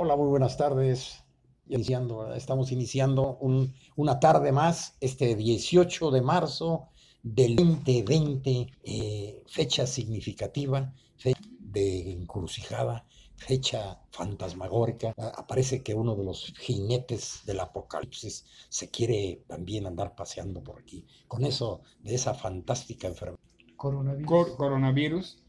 [0.00, 1.24] Hola, muy buenas tardes.
[1.66, 6.90] Iniciando, estamos iniciando un- una tarde más, este 18 de marzo
[7.24, 15.12] del 2020, eh, fecha significativa, fecha de encrucijada, fecha fantasmagórica.
[15.18, 20.78] A- Aparece que uno de los jinetes del apocalipsis se quiere también andar paseando por
[20.80, 23.40] aquí, con eso de esa fantástica enfermedad.
[23.76, 24.26] Coronavirus.
[24.28, 25.42] Cor- coronavirus.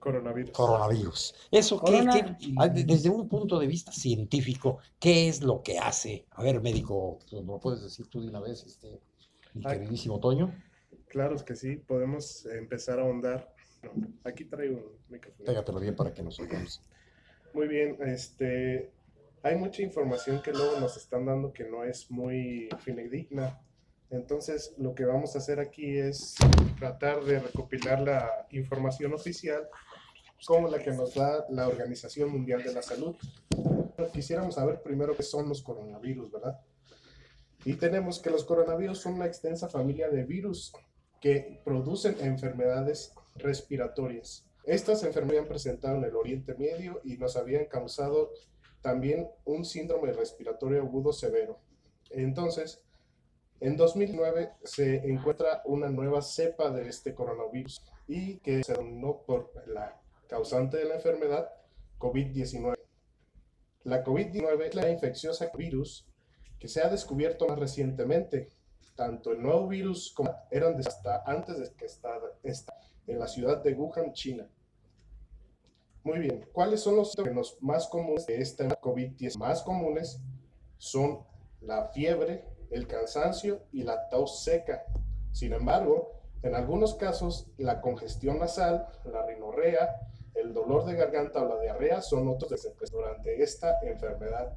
[0.00, 0.50] Coronavirus.
[0.52, 1.34] Coronavirus.
[1.50, 5.62] Eso, ¿qué- Corona qué- ah, de- desde un punto de vista científico, ¿qué es lo
[5.62, 6.24] que hace?
[6.32, 8.98] A ver, médico, ¿nos lo puedes decir tú de una vez, este,
[9.54, 9.72] mi Ah.
[9.74, 10.52] queridísimo Toño?
[11.08, 13.54] Claro que sí, podemos empezar a ahondar.
[14.24, 15.44] Aquí traigo un micrófono.
[15.44, 16.80] Pégatelo bien para que nos oigamos.
[17.52, 18.90] Muy bien, este,
[19.42, 23.60] hay mucha información que luego nos están dando que no es muy fidedigna.
[24.10, 26.34] Entonces, lo que vamos a hacer aquí es
[26.78, 29.68] tratar de recopilar la información oficial
[30.46, 33.14] como la que nos da la Organización Mundial de la Salud.
[34.12, 36.60] Quisiéramos saber primero qué son los coronavirus, ¿verdad?
[37.64, 40.72] Y tenemos que los coronavirus son una extensa familia de virus
[41.20, 44.46] que producen enfermedades respiratorias.
[44.64, 48.30] Estas enfermedades han presentado en el Oriente Medio y nos habían causado
[48.80, 51.58] también un síndrome respiratorio agudo severo.
[52.10, 52.82] Entonces,
[53.60, 59.52] en 2009 se encuentra una nueva cepa de este coronavirus y que se denominó por
[59.66, 61.50] la causante de la enfermedad
[61.98, 62.78] COVID-19.
[63.82, 66.06] La COVID-19 es la infecciosa virus
[66.60, 68.48] que se ha descubierto más recientemente.
[68.94, 72.28] Tanto el nuevo virus como eran de hasta antes de que estaba
[73.06, 74.48] en la ciudad de Wuhan, China.
[76.04, 79.36] Muy bien, ¿cuáles son los síntomas más comunes de esta COVID-19?
[79.36, 80.20] Más comunes
[80.78, 81.24] son
[81.60, 84.84] la fiebre, el cansancio y la tos seca.
[85.32, 91.48] Sin embargo, en algunos casos, la congestión nasal, la rinorrea, el dolor de garganta o
[91.48, 94.52] la diarrea son otros desempeños durante esta enfermedad.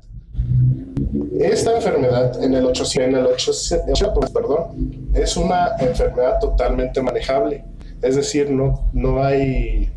[1.39, 7.65] Esta enfermedad en el 800, en el 800, perdón, es una enfermedad totalmente manejable.
[8.01, 9.91] Es decir, no, no hay...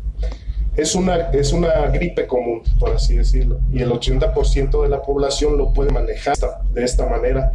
[0.75, 3.59] Es una, es una gripe común, por así decirlo.
[3.71, 6.35] Y el 80% de la población lo puede manejar
[6.71, 7.51] de esta manera,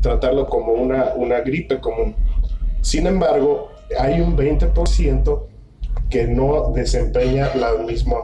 [0.00, 2.14] tratarlo como una, una gripe común.
[2.80, 5.51] Sin embargo, hay un 20%
[6.12, 8.16] que no desempeña la misma,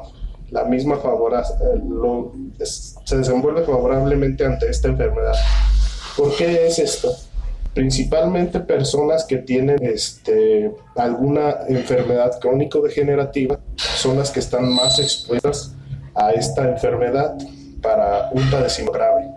[0.50, 2.32] la misma favora, eh, lo-
[2.62, 5.34] se desenvuelve favorablemente ante esta enfermedad.
[6.16, 7.10] ¿Por qué es esto?
[7.74, 15.74] Principalmente personas que tienen este, alguna enfermedad crónico-degenerativa son las que están más expuestas
[16.14, 17.36] a esta enfermedad
[17.80, 19.28] para un padecimiento grave.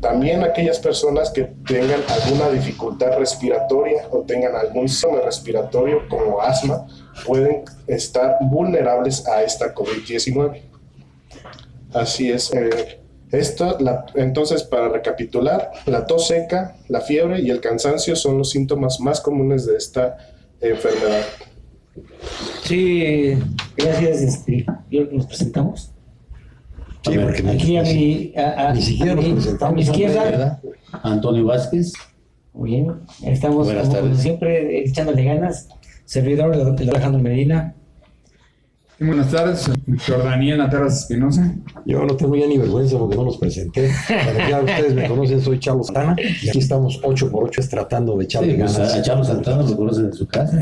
[0.00, 6.86] También aquellas personas que tengan alguna dificultad respiratoria o tengan algún síndrome respiratorio como asma
[7.26, 10.60] pueden estar vulnerables a esta COVID-19.
[11.92, 12.52] Así es.
[12.52, 13.00] eh,
[13.32, 18.50] esto, la- entonces, para recapitular, la tos seca, la fiebre y el cansancio son los
[18.50, 20.16] síntomas más comunes de esta
[20.60, 21.22] enfermedad.
[22.64, 23.34] Sí,
[23.76, 24.20] gracias.
[24.22, 25.90] Este, yo nos presentamos.
[27.02, 29.82] Sí, porque Aquí a mi, a, a- ni siquiera a nos mi- presentamos, a mi
[29.82, 30.60] izquierda.
[31.02, 31.92] Antonio Vázquez.
[32.52, 32.92] Muy bien.
[33.24, 35.68] Estamos como siempre echándole ganas.
[36.04, 37.74] Servidor de, de Alejandro Medina.
[39.00, 41.52] Buenas tardes, soy Víctor Daniel Ateras Espinosa.
[41.84, 43.90] Yo no tengo ya ni vergüenza porque no los presenté.
[44.06, 48.16] Pero ya ustedes me conocen, soy Chavo Santana y aquí estamos 8 por 8 tratando
[48.16, 48.94] de echarle Sí, pues, ganas.
[48.94, 50.60] a Chavo Santana lo conocen en su casa.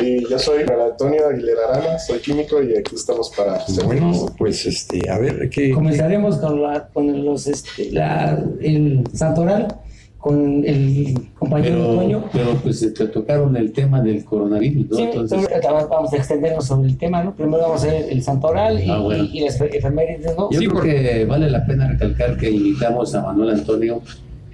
[0.00, 5.10] Y yo soy Antonio Aguilera Arana, soy químico y aquí estamos para Bueno, pues este,
[5.10, 5.72] a ver, ¿qué?
[5.72, 9.80] Comenzaremos con, la, con los, este, la, el santoral,
[10.24, 12.24] con el compañero Pero, Toño.
[12.32, 14.96] pero pues te tocaron el tema del coronavirus, ¿no?
[14.96, 15.48] Sí, Entonces,
[15.90, 17.34] vamos a extendernos sobre el tema, ¿no?
[17.36, 19.24] Primero vamos a hacer el santoral y, Ah, bueno.
[19.24, 20.50] y, y las efemérides, ¿no?
[20.50, 24.00] yo Sí, creo porque- que vale la pena recalcar que invitamos a Manuel Antonio,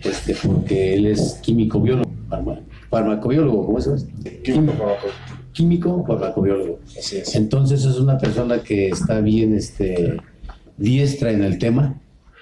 [0.03, 2.59] este, porque él es químico biólogo, farma-
[2.91, 4.03] farmacobiólogo, ¿cómo se llama?
[5.53, 6.80] químico farmacobiólogo.
[6.98, 7.33] Así es.
[7.36, 10.16] Entonces es una persona que está bien este,
[10.77, 11.94] diestra en el tema,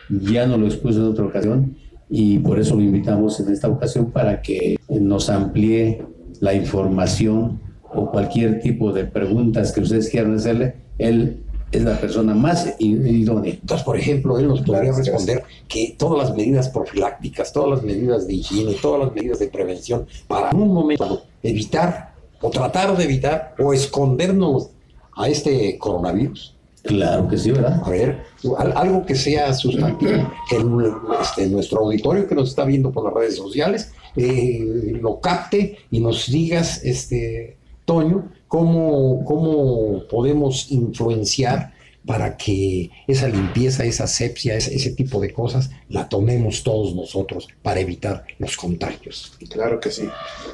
[0.08, 1.76] ya nos lo expuso en otra ocasión
[2.10, 6.02] y por eso lo invitamos en esta ocasión para que nos amplíe
[6.40, 7.60] la información
[7.92, 10.74] o cualquier tipo de preguntas que ustedes quieran hacerle.
[10.98, 13.52] Él es la persona más idónea.
[13.52, 18.26] Entonces, por ejemplo, él nos podría responder que todas las medidas profilácticas, todas las medidas
[18.26, 23.54] de higiene, todas las medidas de prevención para un momento evitar o tratar de evitar
[23.58, 24.70] o escondernos
[25.14, 26.54] a este coronavirus.
[26.82, 27.80] Claro que sí, ¿verdad?
[27.84, 28.22] A ver,
[28.58, 33.04] al- algo que sea sustantivo, que el- este, nuestro auditorio que nos está viendo por
[33.04, 41.72] las redes sociales eh, lo capte y nos digas, este, Toño, cómo, cómo podemos influenciar
[42.06, 47.48] para que esa limpieza, esa asepsia, ese, ese tipo de cosas, la tomemos todos nosotros
[47.62, 49.32] para evitar los contagios.
[49.50, 50.08] Claro que sí.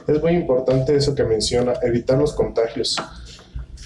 [0.08, 2.96] Es muy importante eso que menciona, evitar los contagios.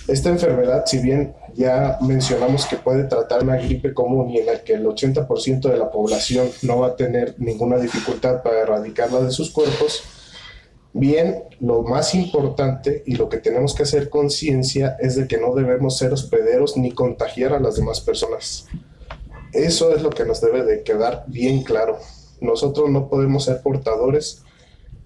[0.06, 4.63] Esta enfermedad, si bien ya mencionamos que puede tratar una gripe común y en la
[4.63, 9.33] que el 80% de la población no va a tener ninguna dificultad para erradicarla de
[9.33, 10.05] sus cuerpos,
[10.93, 15.53] bien, lo más importante y lo que tenemos que hacer conciencia es de que no
[15.53, 18.67] debemos ser hospederos ni contagiar a las demás personas.
[19.53, 21.99] Eso es lo que nos debe de quedar bien claro.
[22.41, 24.45] Nosotros no podemos ser portadores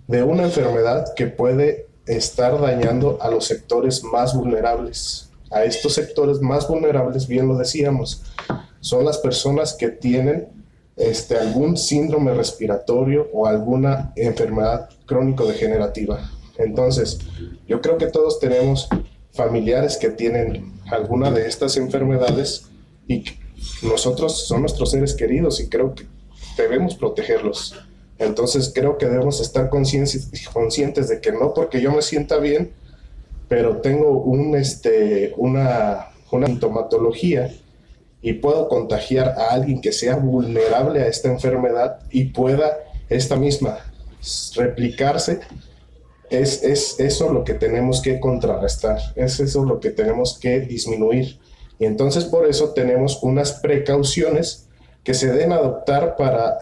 [0.06, 5.31] de una enfermedad que puede estar dañando a los sectores más vulnerables.
[5.52, 8.22] A estos sectores más vulnerables, bien lo decíamos,
[8.80, 10.48] son las personas que tienen
[10.96, 16.30] este, algún síndrome respiratorio o alguna enfermedad crónico-degenerativa.
[16.58, 17.18] Entonces,
[17.66, 18.88] yo creo que todos tenemos
[19.32, 22.66] familiares que tienen alguna de estas enfermedades
[23.08, 23.24] y
[23.82, 26.06] nosotros son nuestros seres queridos y creo que
[26.56, 27.74] debemos protegerlos.
[28.18, 32.72] Entonces creo que debemos estar conscientes, de que no porque yo me sienta bien,
[33.52, 37.52] pero tengo un, este, una, una sintomatología
[38.22, 42.78] y puedo contagiar a alguien que sea vulnerable a esta enfermedad y pueda
[43.10, 43.76] esta misma
[44.54, 45.40] replicarse,
[46.30, 51.38] es, es eso lo que tenemos que contrarrestar, es eso lo que tenemos que disminuir.
[51.78, 54.66] Y entonces por eso tenemos unas precauciones
[55.04, 56.56] que se deben adoptar para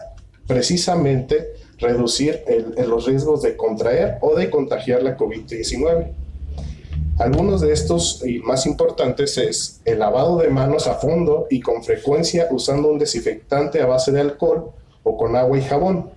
[0.45, 6.15] precisamente reducir el- el- los riesgos de contraer o de contagiar la COVID-19.
[7.21, 11.83] Algunos de estos y más importantes es el lavado de manos a fondo y con
[11.83, 14.71] frecuencia usando un desinfectante a base de alcohol
[15.03, 16.09] o con agua y jabón.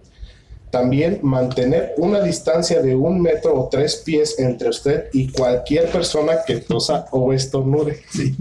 [0.70, 6.38] También mantener una distancia de un metro o tres pies entre usted y cualquier persona
[6.46, 8.00] que tosa o estornude.
[8.10, 8.34] Sí.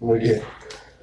[0.00, 0.40] Muy bien.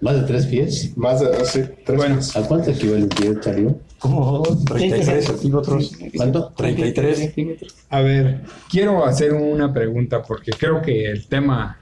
[0.02, 0.98] ¿Más de tres pies?
[0.98, 2.36] Más de sí, tres Bueno, pies.
[2.36, 3.80] ¿A cuánto equivale un pie, Chario?
[4.00, 5.98] Como 33 centímetros.
[6.16, 6.54] ¿Cuánto?
[6.56, 7.18] 33.
[7.18, 7.76] centímetros.
[7.90, 11.80] a ver, quiero hacer una pregunta porque creo que el tema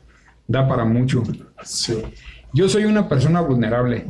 [0.47, 1.23] da para mucho.
[1.63, 2.01] Sí.
[2.53, 4.05] Yo soy una persona vulnerable.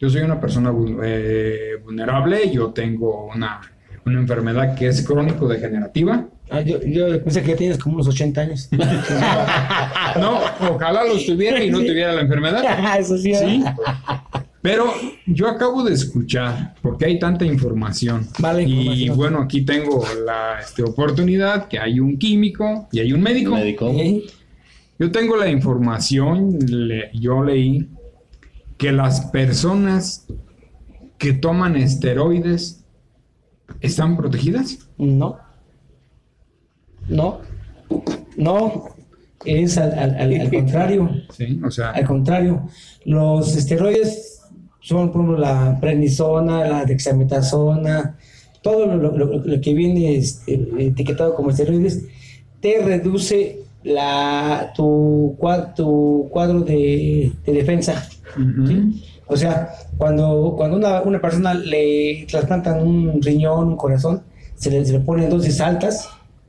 [0.00, 0.72] Yo soy una persona
[1.04, 2.50] eh, vulnerable.
[2.50, 3.60] Yo tengo una,
[4.04, 6.26] una enfermedad que es crónico-degenerativa.
[6.50, 8.68] Ah, yo, yo pensé que tienes como unos 80 años.
[10.18, 12.64] No, ojalá lo tuviera y no tuviera la enfermedad.
[12.98, 13.32] Eso sí.
[13.32, 13.62] Sí.
[14.62, 14.92] Pero
[15.26, 18.26] yo acabo de escuchar, porque hay tanta información.
[18.38, 19.16] Vale, y información.
[19.16, 23.54] bueno, aquí tengo la este, oportunidad que hay un químico y hay un médico.
[23.54, 23.90] Médico.
[24.98, 27.88] Yo tengo la información, le- yo leí
[28.76, 30.26] que las personas
[31.16, 32.84] que toman esteroides
[33.80, 34.86] están protegidas.
[34.98, 35.38] No.
[37.08, 37.40] No.
[38.36, 38.84] No.
[39.46, 41.10] Es al, al- al- al contrario.
[41.30, 42.68] Sí, o sea, Al contrario.
[43.06, 44.39] Los esteroides
[44.80, 48.16] son, por ejemplo, la prednisona, la dexametasona,
[48.62, 52.04] todo lo, lo- lo- lo que viene este, etiquetado como esteroides,
[52.60, 55.36] te reduce la, tu,
[55.76, 58.08] tu cuadro de, de defensa.
[59.26, 64.22] O sea, cuando, cuando una, una persona le trasplantan un riñón, un corazón,
[64.56, 66.08] se le, se le ponen dosis altas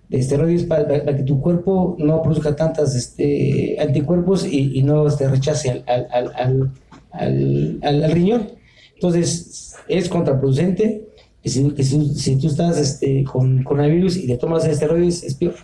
[0.10, 5.30] de esteroides para, que tu cuerpo no produzca tantas este, anticuerpos y, y no este,
[5.30, 6.71] rechace al, al, al, al,
[7.11, 8.49] al- al- al riñón.
[8.95, 11.07] Entonces, es contraproducente.
[11.44, 15.56] Si, que si, si tú estás este, con coronavirus y te tomas esteroides, es peor.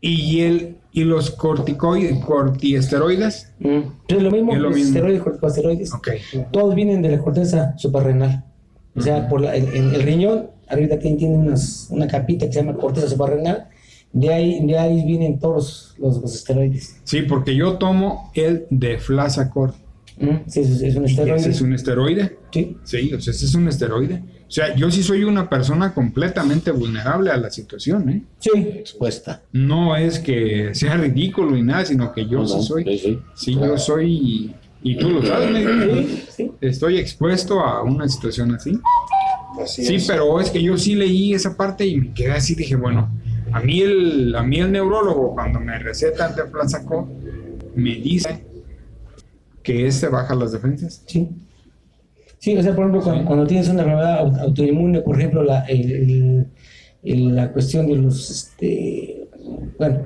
[0.00, 3.52] y el y los corticoides, cortiesteroides.
[4.08, 4.88] Es lo mismo, Es lo los mismo.
[4.88, 5.92] esteroides, corticosteroides.
[5.92, 6.08] Ok.
[6.50, 8.44] Todos vienen de la corteza suprarrenal.
[8.96, 12.52] O sea, por la- en, en el riñón, arriba tiene, tiene unas- una capita que
[12.52, 13.68] se llama corteza suprarrenal.
[14.12, 16.96] De ahí, de ahí vienen todos los, los esteroides.
[17.04, 19.74] Sí, porque yo tomo el Deflazacort.
[19.76, 19.87] Mm,
[20.46, 21.36] Sí, es, es un esteroide.
[21.40, 22.38] ese es un esteroide.
[22.52, 22.76] Sí.
[22.84, 24.22] Sí, o sea, ese es un esteroide.
[24.46, 28.22] O sea, yo sí soy una persona completamente vulnerable a la situación, ¿eh?
[28.38, 28.50] Sí.
[28.56, 29.42] Expuesta.
[29.52, 32.84] No es que sea ridículo ni nada, sino que yo No, sí soy.
[32.84, 33.18] sí, sí.
[33.34, 34.54] Sí, yo soy.
[34.82, 35.94] Y tú lo sabes, médico.
[36.08, 36.50] Sí, sí.
[36.60, 38.78] Estoy expuesto a una situación así.
[39.62, 40.06] Así Sí, es.
[40.06, 43.10] pero es que yo sí leí esa parte y me quedé así, dije, bueno,
[43.52, 47.08] a mí el, a mí el neurólogo cuando me receta el Deflazacort
[47.74, 48.44] me dice
[49.72, 51.02] que este baja las defensas.
[51.06, 51.28] Sí.
[52.38, 55.64] Sí, o sea, por ejemplo, cuando, cuando tienes una enfermedad au- autoinmune, por ejemplo, la,
[55.66, 56.46] el-
[57.02, 59.28] la cuestión de los, este,
[59.78, 60.04] bueno,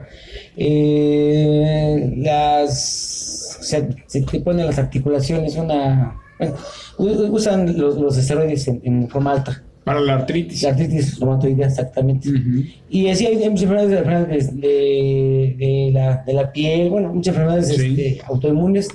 [0.57, 6.55] eh, las, se, se te ponen las articulaciones, una, bueno,
[7.31, 10.63] usan los, los esteroides en, en forma alta, Para la artritis.
[10.63, 12.29] la artritis reumatoidea exactamente.
[12.31, 12.65] Ujú.
[12.91, 17.35] Y así hay, hay muchas enfermedades, de, de la la, de la piel, bueno, muchas
[17.35, 17.87] enfermedades Sí.
[17.89, 18.89] este, autoinmunes,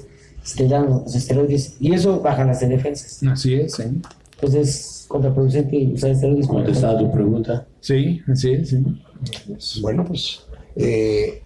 [0.55, 3.21] te dan los esteroides y eso baja las defensas.
[3.23, 3.83] Así es, sí.
[4.35, 4.67] Entonces
[5.01, 6.47] es contraproducente usar esteroides.
[6.47, 7.67] Contestada tu pregunta.
[7.79, 9.81] Sí, así es, sí.
[9.81, 10.41] Bueno, pues
[10.75, 11.41] eh,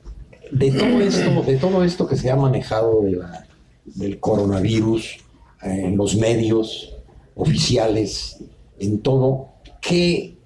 [0.52, 3.48] de todo esto, de todo esto que se ha manejado de la-
[3.86, 5.18] del coronavirus
[5.64, 6.96] eh, en los medios
[7.36, 8.38] oficiales,
[8.80, 9.50] en todo,
[9.82, 10.38] ¿qué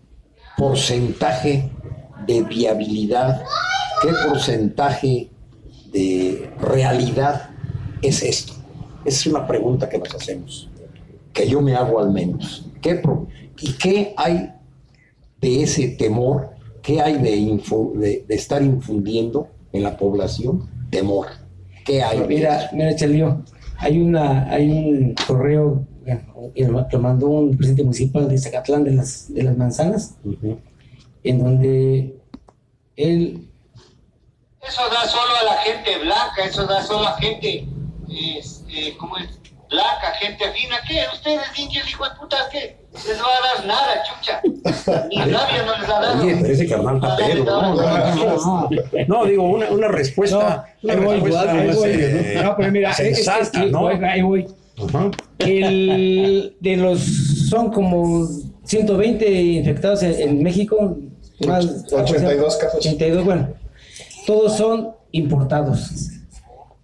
[0.57, 1.69] porcentaje
[2.27, 3.43] de viabilidad,
[4.01, 5.29] qué porcentaje
[5.91, 7.49] de realidad
[8.01, 8.53] es esto?
[9.03, 10.69] Es una pregunta que nos hacemos,
[11.33, 12.65] que yo me hago al menos.
[12.81, 13.27] ¿Qué pro-
[13.59, 14.51] ¿Y qué hay
[15.41, 16.49] de ese temor?
[16.81, 20.69] ¿Qué hay de, info- de, de estar infundiendo en la población?
[20.89, 21.27] Temor.
[21.85, 22.19] ¿Qué hay?
[22.27, 22.75] Mira, eso?
[22.75, 23.43] mira, Chalío,
[23.77, 25.85] hay una, hay un correo
[26.89, 30.15] que mandó un presidente municipal de Zacatlán de las, de las manzanas,
[31.23, 32.15] en donde
[32.95, 33.49] él
[34.67, 37.67] Eso da solo a la gente blanca, eso da solo a gente,
[38.15, 39.27] este, ¿cómo es?
[39.69, 40.75] Blanca, gente fina.
[40.87, 40.99] ¿Qué?
[41.13, 42.77] ¿Ustedes, indios, hijo de puta, qué?
[42.93, 44.41] Les va a dar nada, chucha.
[45.09, 46.23] Ni rabia no les ha dado.
[46.23, 47.73] Oye, pero ese carnal está pedo, ¿no?
[47.75, 48.69] No, no, no.
[49.07, 50.65] No, digo, una, una respuesta.
[50.83, 51.89] una ahí voy, respuesta, ahí voy.
[51.93, 53.79] eh, No, pero mira, es- es- es sensata, ¿no?
[53.81, 54.47] voy, ahí voy.
[54.87, 55.09] Ajá.
[55.39, 56.99] El, de los,
[57.49, 58.27] son como
[58.65, 60.97] 120 infectados en, en México.
[61.45, 62.79] Más, 82 casos.
[62.79, 63.49] 82, bueno.
[64.25, 65.89] Todos son importados.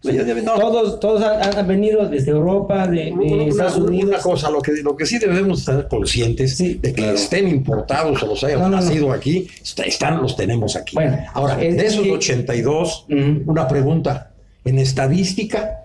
[0.04, 4.10] No, Todos, todos han, han venido desde Europa, de, de Una- Estados Unidos.
[4.10, 7.14] una cosa, lo que, lo que sí debemos estar conscientes Sí, de que claro.
[7.16, 8.82] estén importados o los hayan No, no, no.
[8.84, 10.96] nacido aquí, está- están, los tenemos aquí.
[10.96, 13.44] Bueno, Ahora, es de esos que- 82, Ujú.
[13.52, 14.32] una pregunta.
[14.66, 15.82] En estadística,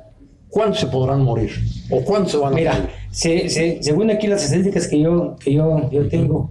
[0.49, 1.51] ¿cuántos se podrán morir?
[1.91, 2.89] ¿O cuántos se van a Mira, morir?
[3.11, 6.51] se- se- según aquí las estadísticas que yo, que yo, yo tengo,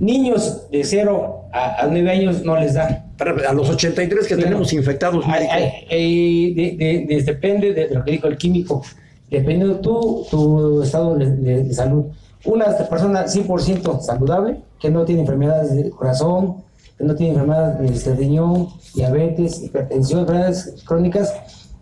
[0.00, 3.04] niños de 0 a, a 9 años no les da.
[3.16, 4.42] Pero a los 83 que Claro.
[4.48, 5.52] tenemos infectados, Ay, médico,
[5.90, 8.82] ay, de- de- de- depende de lo que dijo el químico,
[9.30, 12.06] depende de tu, tu estado de, salud.
[12.44, 16.56] Una persona 100% saludable, que no tiene enfermedades del corazón,
[16.98, 21.32] que no tiene enfermedades de riñón, diabetes, hipertensión, enfermedades crónicas,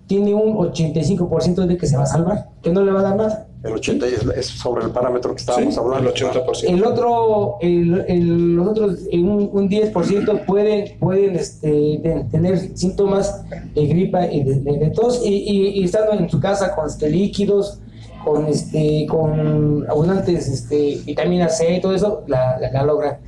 [0.06, 3.16] tiene un 85% de que se va a salvar, que no le va a dar
[3.16, 3.46] nada.
[3.62, 6.08] El 80 es, es sobre el parámetro que estábamos Sí, hablando.
[6.08, 6.68] el 80%.
[6.68, 13.44] El otro, el, el- los otros, un, un 10% pueden, pueden este, de- tener síntomas
[13.74, 16.86] de gripa y de, de- de tos y, y- y estando en su casa con
[16.86, 17.80] este, líquidos,
[18.24, 23.18] con, este, con abundantes este, vitamina C y todo eso, la, la, la logran.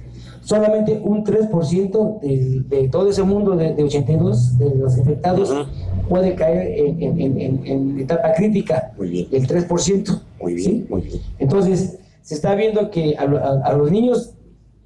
[0.45, 5.61] Solamente un 3% de, de todo ese mundo de, de 82 de los infectados Ujú.
[6.09, 9.27] Puede caer en, en- en- en- en etapa crítica, Muy bien.
[9.33, 10.21] el 3%.
[10.41, 10.87] Muy bien, ¿sí?
[10.89, 11.21] muy bien.
[11.39, 14.35] Entonces, se está viendo que a, a- a los niños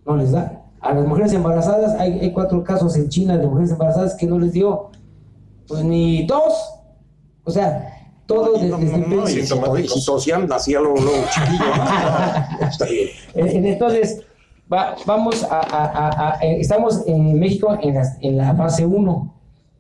[0.07, 0.63] no les da.
[0.81, 4.39] A las mujeres embarazadas, hay, hay cuatro casos en China de mujeres embarazadas que no
[4.39, 4.91] les dio,
[5.67, 6.53] pues ni dos.
[7.45, 7.93] O sea,
[8.27, 12.69] todo No, desde no, no, no, y si- y si tosían, nacía luego, luego chiquillo.
[12.69, 12.85] Está
[13.35, 13.67] bien.
[13.67, 14.23] Entonces,
[14.73, 18.85] va- vamos a, a- a- a- eh, estamos en México en la, en la fase
[18.87, 19.35] 1,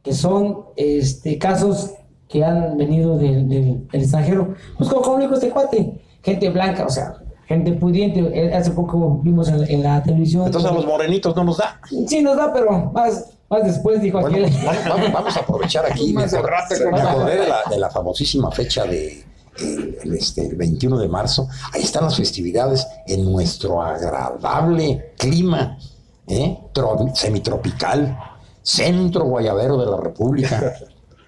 [0.07, 1.91] que son este, casos
[2.29, 4.55] que han venido del, del- del extranjero.
[4.79, 7.15] Pues como, dijo este cuate, gente blanca, o sea,
[7.49, 8.21] gente pudiente.
[8.21, 10.47] Eh, Hace poco vimos en, en la televisión.
[10.47, 11.81] Entonces a los morenitos no nos da.
[12.07, 14.65] Sí nos da, pero más, más después dijo Bueno, aquel.
[14.87, 16.13] vamos, vamos- a aprovechar aquí.
[16.15, 19.25] Me acordé, de, la, de la famosísima fecha de
[19.59, 21.49] el, el, este, el 21 de marzo.
[21.73, 25.77] Ahí están las festividades en nuestro agradable clima
[26.29, 26.59] ¿eh?
[26.73, 28.17] Tro- semitropical,
[28.67, 30.75] centro guayabero de la República.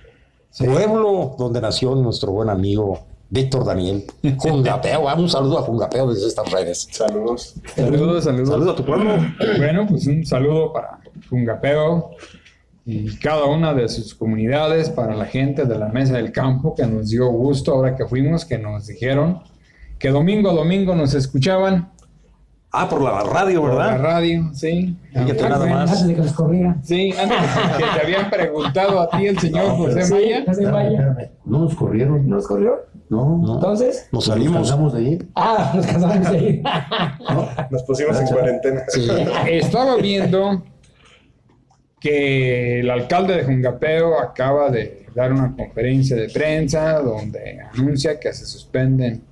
[0.59, 2.99] Pueblo donde nació nuestro buen amigo
[3.31, 4.05] Víctor Daniel.
[4.39, 6.89] Jungapeo, ah, un saludo a Jungapeo desde estas redes.
[6.91, 7.55] Saludos.
[7.77, 8.49] Saludos, saludos.
[8.49, 9.17] Saludo a tu pueblo.
[9.57, 10.99] Bueno, pues un saludo para
[11.31, 12.11] Jungapeo
[12.85, 16.87] y cada una de sus comunidades, para la gente de la Mesa del Campo, que
[16.87, 19.43] nos dio gusto ahora que fuimos, que nos dijeron
[19.99, 21.93] que domingo a domingo nos escuchaban
[22.71, 24.03] Ah, por la radio, por la ¿verdad?
[24.03, 24.95] radio, sí.
[25.13, 25.91] Fíjate Ah, nada más.
[25.91, 26.77] Antes de que nos corriera.
[26.83, 27.39] Sí, antes
[27.79, 30.45] que te habían preguntado a ti el señor José Sí, Maya.
[30.47, 31.31] José Maya.
[31.47, 32.29] No nos corrieron.
[32.29, 32.77] ¿No nos corrió?
[33.09, 33.55] No, no.
[33.55, 34.57] Entonces, Nos Nos salimos.
[34.59, 35.29] cansamos de ir.
[35.35, 36.63] ah, nos casamos de ir.
[37.71, 38.83] Nos pusimos en cuarentena.
[38.89, 39.09] Sí.
[39.51, 40.63] Estaba viendo
[42.01, 48.33] que el alcalde de Jungapeo acaba de dar una conferencia de prensa donde anuncia que
[48.33, 49.23] se suspenden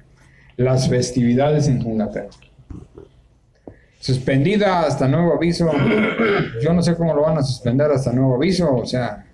[0.56, 2.28] las festividades en Jungapeo.
[4.06, 5.68] Suspendida hasta nuevo aviso.
[6.62, 8.72] Yo no sé cómo lo van a suspender hasta nuevo aviso.
[8.72, 9.26] O sea,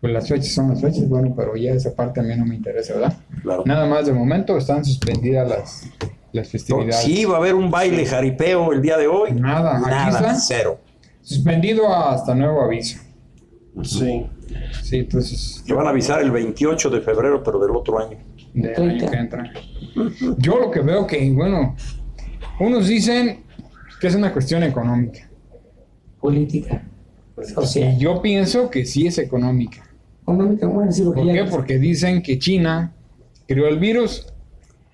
[0.00, 1.08] pues las fechas son las fechas.
[1.08, 3.16] Bueno, pero ya esa parte a mí no me interesa, ¿verdad?
[3.42, 3.62] Claro.
[3.64, 5.88] Nada más de momento están suspendidas las,
[6.32, 6.96] las festividades.
[6.96, 9.30] Sí, va a haber un baile jaripeo el día de hoy.
[9.34, 10.34] Nada, aquí Nada, está.
[10.34, 10.80] cero.
[11.22, 12.98] Suspendido hasta nuevo aviso.
[13.84, 14.26] Sí.
[14.82, 18.18] Sí, entonces, Le van a avisar el 28 de febrero, pero del otro año.
[18.52, 19.52] del año que entra.
[20.38, 21.76] Yo lo que veo que, bueno,
[22.58, 23.44] unos dicen
[24.00, 25.28] que es una cuestión económica.
[26.20, 26.82] Política.
[27.40, 27.98] Y Social.
[27.98, 29.84] yo pienso que sí es económica.
[30.22, 31.50] Económica, bueno, sí, lo que ¿Por ya- qué?
[31.50, 32.92] Porque dicen que China
[33.46, 34.26] creó el virus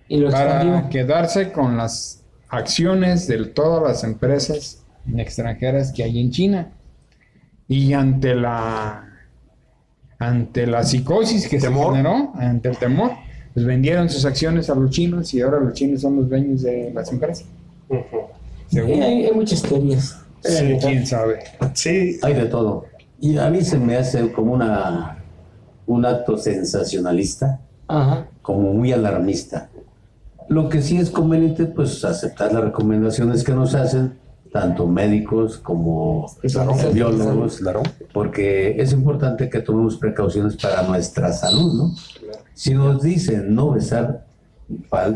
[0.09, 0.91] Y lo para expandió.
[0.91, 4.85] quedarse con las acciones de todas las empresas
[5.17, 6.71] extranjeras que hay en China.
[7.69, 9.01] Y ante la
[10.19, 11.93] ante la psicosis que Temor.
[11.93, 13.11] se generó, ante el temor,
[13.53, 16.93] pues vendieron sus acciones a los chinos y ahora los chinos son los dueños de
[16.95, 17.47] las empresas.
[18.69, 20.19] Según hay, hay muchas teorías.
[20.45, 21.39] Eh, quién sabe.
[21.73, 22.85] Sí, Hay de todo.
[23.21, 25.25] Y a mí se me hace como una,
[25.87, 28.27] un acto sensacionalista, Ajá.
[28.43, 29.71] como muy alarmista.
[30.49, 34.19] Lo que sí es conveniente, pues aceptar las recomendaciones que nos hacen,
[34.53, 36.27] tanto médicos como
[36.93, 41.95] biólogos, claro, porque es importante que tomemos precauciones para nuestra salud, ¿no?
[42.53, 44.27] Si nos dicen no besar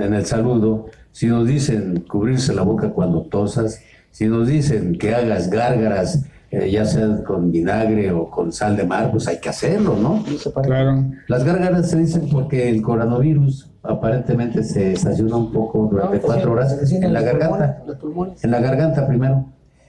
[0.00, 0.87] en el saludo,
[1.19, 3.81] si nos dicen cubrirse la boca cuando tosas,
[4.13, 8.85] si nos dicen que hagas gárgaras, eh, ya sea con vinagre o con sal de
[8.85, 10.23] mar, pues hay que hacerlo, ¿no?
[10.63, 11.07] Claro.
[11.27, 16.53] Las gárgaras se dicen porque el coronavirus aparentemente se estaciona un poco durante No, cuatro
[16.53, 17.83] horas en la garganta.
[18.01, 18.45] pulmones.
[18.45, 19.45] En la garganta primero.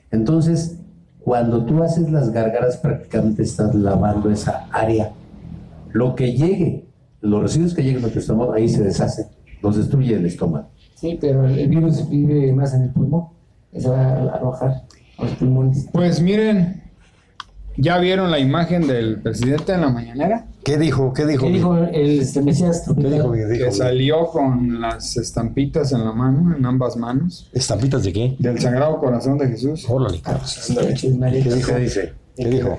[0.09, 0.79] Entonces,
[1.19, 5.11] cuando tú haces las gárgaras, prácticamente estás lavando esa área.
[5.91, 6.87] Lo que llegue,
[7.21, 9.27] los residuos que lleguen a tu estómago, ahí se deshacen.
[9.61, 10.69] Los destruye el estómago.
[10.99, 13.27] Sí, pero el, virus vive más en el pulmón.
[13.75, 14.83] Se va a arrojar
[15.17, 15.87] a los pulmones.
[15.93, 16.81] Pues miren,
[17.77, 20.45] ¿ya vieron la imagen del presidente en la mañanera?
[20.63, 21.13] ¿Qué dijo?
[21.13, 21.45] ¿Qué dijo?
[21.45, 23.31] ¿Qué dijo el este, Mesías ¿Qué dijo?
[23.31, 23.65] ¿Qué dijo?
[23.65, 28.35] Que salió con las estampitas en la mano, en ambas manos, ¿Estampitas de qué?
[28.37, 29.85] del Sagrado Corazón de Jesús.
[29.87, 30.37] Órale, Ah.
[30.99, 31.73] ¿Qué dijo?
[31.73, 32.13] ¿Qué dice?
[32.35, 32.77] ¿Qué dijo?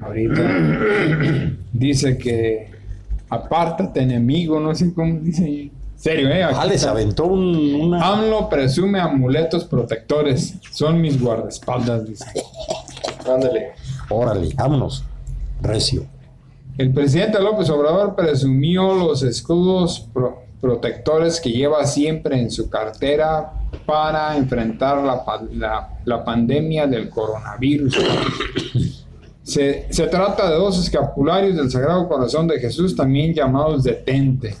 [0.00, 0.42] Ahorita
[1.72, 2.68] dice que
[3.28, 5.70] apártate enemigo, no sé cómo dice.
[5.96, 6.44] Serio, ¿eh?
[6.44, 6.90] Aquí Ah, les está.
[6.90, 8.06] aventó un- una...
[8.12, 10.54] AMLO presume amuletos protectores.
[10.72, 12.26] Son mis guardaespaldas, dice.
[13.28, 13.72] ándale.
[14.10, 15.04] Órale, vámonos.
[15.62, 16.06] Recio.
[16.78, 23.52] El presidente López Obrador presumió los escudos pro- protectores que lleva siempre en su cartera
[23.86, 27.96] para enfrentar la, pa- la- la pandemia del coronavirus.
[29.42, 34.56] Se, se trata de dos escapularios del Sagrado Corazón de Jesús, también llamados detente,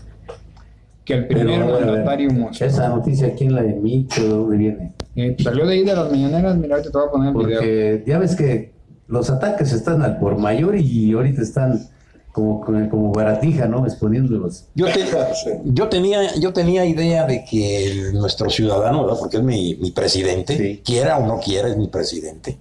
[1.06, 2.66] que el primer Pero, mandatario mostró.
[2.66, 4.20] Esa noticia, ¿quién la emite?
[4.20, 4.92] ¿De dónde viene?
[5.14, 7.58] Eh, salió de ahí de las mañaneras, mira, ahorita te voy a poner el video.
[7.60, 8.72] Porque ya ves que
[9.08, 11.80] los ataques están al por mayor y ahorita están
[12.32, 13.86] como, como baratija, ¿no?
[13.86, 14.66] Exponiéndolos.
[14.74, 15.06] Yo, te-
[15.64, 19.18] yo, tenía, yo tenía idea de que el- nuestro ciudadano, ¿verdad?
[19.18, 20.82] porque es mi, mi presidente, Sí.
[20.84, 22.58] quiera o no quiera, es mi presidente.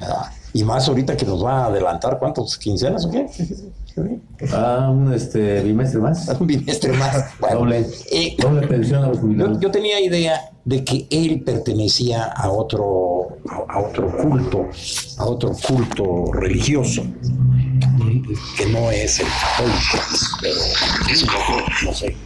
[0.00, 0.22] ¿verdad?
[0.54, 2.56] Y más ahorita que nos va a adelantar, ¿cuántos?
[2.56, 3.26] ¿Quincenas o qué?
[4.52, 6.28] Ah, un este, bimestre más.
[6.40, 7.24] Un bimestre más.
[7.40, 9.54] Bueno, Doble, eh, doble pensión a los jubilados.
[9.56, 14.66] yo, yo tenía idea de que él pertenecía a otro, a, a otro culto,
[15.18, 17.02] a otro culto religioso,
[18.56, 19.98] que no es el católico,
[20.40, 20.54] pero
[21.26, 22.16] no, no sé.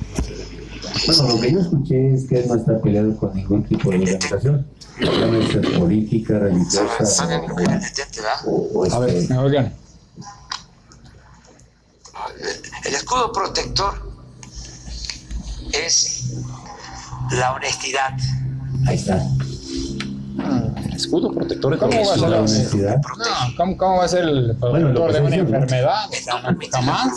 [1.06, 3.98] Bueno, lo que yo escuché es que él no está peleado con ningún tipo de
[3.98, 4.66] organización.
[5.00, 7.28] Llámese política, religiosa
[8.46, 9.16] o, o, o A ver.
[9.16, 9.72] este, Oigan,
[12.84, 14.12] El escudo protector
[15.72, 16.24] es
[17.30, 18.12] la honestidad.
[18.86, 19.22] ahí está.
[20.84, 22.96] El escudo protector es ¿Cómo va a ser La honestidad.
[22.96, 26.04] no, ¿cómo, cómo va a ser el Bueno, protector que de una enfermedad?
[26.08, 27.12] O sea, no, jamás.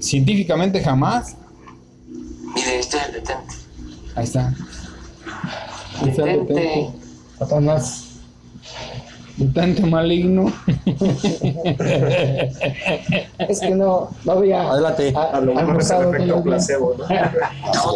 [0.00, 1.36] Científicamente jamás.
[2.54, 3.54] Mire, este es el detente.
[4.14, 4.54] Ahí está.
[6.00, 6.54] Ahí está el Detente.
[6.54, 6.98] detente.
[7.38, 8.03] Satanás.
[9.36, 10.52] Detente maligno.
[13.38, 15.12] Es que no, no había Adelante.
[15.16, 17.04] a- A lo mejor es el efecto placebo, ¿no?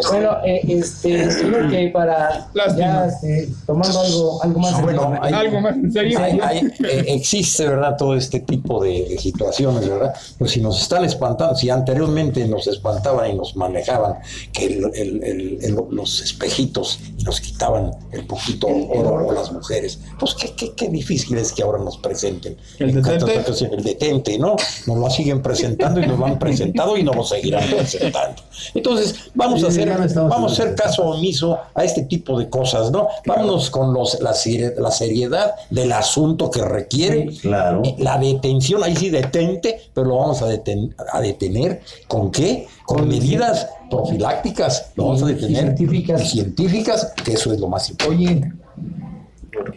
[0.09, 2.77] Bueno, eh, este, creo que para Lástima.
[2.77, 4.73] ya este, tomando algo, algo más.
[4.73, 6.19] Ah, bueno, hay- Algo más en serio.
[6.19, 7.95] Hay- hay- eh, existe, ¿verdad?
[7.97, 10.13] Todo este tipo de, de situaciones, ¿verdad?
[10.37, 14.15] Pues si nos están espantando, si anteriormente nos espantaban y nos manejaban
[14.51, 19.99] que el- el- el- el- los espejitos nos quitaban el poquito oro o las mujeres,
[20.19, 22.57] pues qué, qué, qué difícil es que ahora nos presenten.
[22.79, 24.35] ¿El En detente?
[24.35, 24.55] El ¿no?
[24.87, 28.41] Nos lo siguen presentando y nos lo han presentado y nos lo seguirán presentando.
[28.73, 33.07] Entonces, vamos a hacer, vamos a hacer caso omiso a este tipo de cosas, ¿no?
[33.25, 37.81] Vámonos con los, la, seri- la seriedad del asunto que requiere Claro.
[37.97, 42.67] la detención, ahí sí detente, pero lo vamos a, deten- a detener con qué?
[42.85, 45.75] Con medidas profilácticas, lo vamos a detener.
[45.75, 46.29] científicas.
[46.29, 48.25] Científicas, que eso es lo más importante.
[48.25, 48.51] Oye,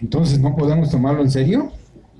[0.00, 1.70] entonces no podemos tomarlo en serio.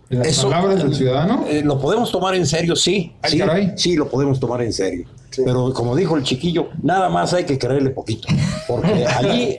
[0.08, 1.44] Las Eso- palabras del ciudadano.
[1.48, 2.76] Eh, ¿Lo podemos tomar en serio?
[2.76, 3.12] Sí.
[3.22, 3.72] Ay, sí, caray.
[3.76, 5.06] sí, lo podemos tomar en serio.
[5.44, 8.28] Pero como dijo el chiquillo, nada más hay que creerle poquito.
[8.68, 9.58] Porque allí,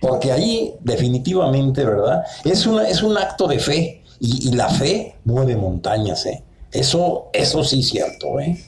[0.00, 2.24] porque allí definitivamente, ¿verdad?
[2.44, 4.02] Es, una, es un acto de fe.
[4.20, 6.42] Y, y la fe mueve montañas, ¿eh?
[6.70, 8.58] Eso, eso sí es cierto, ¿eh?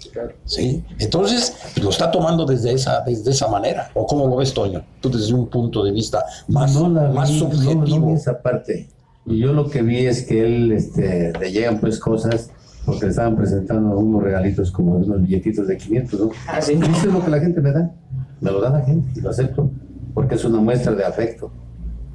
[0.47, 0.83] Sí.
[0.99, 3.91] Entonces, pues, lo está tomando desde esa, desde esa manera.
[3.95, 4.83] ¿O cómo lo ves, Toño?
[5.01, 7.85] Tú desde un punto de vista más, no la más vi, subjetivo.
[7.99, 8.89] No, vi esa parte.
[9.27, 12.51] Y yo lo que vi es que él este, le llegan pues cosas
[12.87, 16.31] porque le estaban presentando unos regalitos como unos billetitos de 500, ¿no?
[16.49, 16.73] Ah, sí.
[16.73, 17.91] Y eso es lo que la gente me da.
[18.41, 19.71] Me lo da la gente y lo acepto
[20.15, 21.53] porque es una muestra de afecto.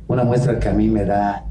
[0.07, 1.45] Una muestra que a mí me da,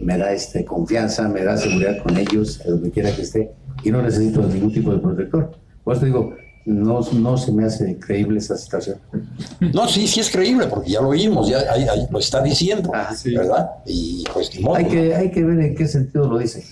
[0.00, 3.52] me da este, confianza, me da seguridad con ellos, donde quiera que esté,
[3.84, 5.50] y no necesito ningún tipo de protector.
[5.84, 6.34] Por eso digo,
[6.66, 8.98] no, no se me hace creíble esa situación.
[9.72, 12.90] No, sí, sí es creíble, porque ya lo oímos, ya ahí, ahí lo está diciendo,
[12.94, 13.34] Ah, sí.
[13.34, 13.70] ¿verdad?
[13.86, 16.64] Y pues ni modo, Hay que, hay que ver en qué sentido lo dice.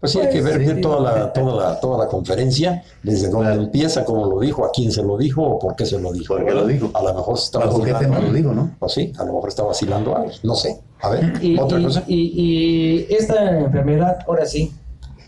[0.00, 0.80] Pues sí, hay que ver, Sí.
[0.80, 3.62] toda, la, toda, la, toda la conferencia, desde dónde Claro.
[3.64, 6.34] empieza, cómo lo dijo, a quién se lo dijo o por qué se lo dijo.
[6.36, 6.90] ¿Por qué lo dijo?
[6.94, 8.16] A lo mejor está ¿Bajo qué vacilando.
[8.16, 8.70] tema lo dijo, no?
[8.78, 10.80] Pues sí, a lo mejor está vacilando algo, no sé.
[11.02, 12.02] A ver, Y, otra y- cosa.
[12.06, 14.72] y- y esta enfermedad, ahora sí,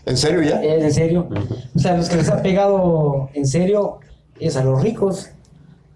[0.05, 0.61] ¿En serio ya?
[0.61, 1.29] es en serio.
[1.75, 3.99] O sea, los que les ha pegado en serio
[4.39, 5.29] es a los ricos.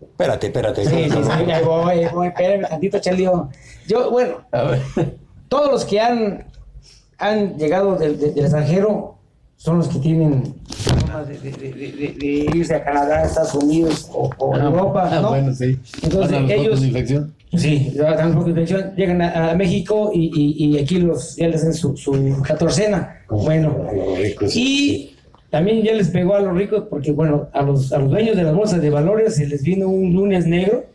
[0.01, 0.85] Espérate, espérate.
[0.85, 3.49] Sí, sí, sí, ahí voy, ahí voy, espérame tantito, Chalío.
[3.87, 4.81] Yo, bueno, A ver.
[5.49, 6.45] todos los que han,
[7.17, 9.15] han llegado del, del- del extranjero
[9.57, 10.55] son los que tienen
[11.27, 15.29] de, de- de- de- de irse a Canadá, Estados Unidos o, o Europa, Ah, ¿no?
[15.29, 15.79] bueno, sí.
[16.01, 17.33] Entonces, ellos- infección.
[17.55, 17.93] Sí,
[18.95, 23.21] llegan a, a México y, y- y aquí los, ya les hacen su, su catorcena.
[23.29, 25.13] Bueno, Los ricos, sí.
[25.13, 25.15] y
[25.49, 28.43] también ya les pegó a los ricos porque, bueno, a los, a los dueños de
[28.43, 30.85] las bolsas de valores se les vino un lunes negro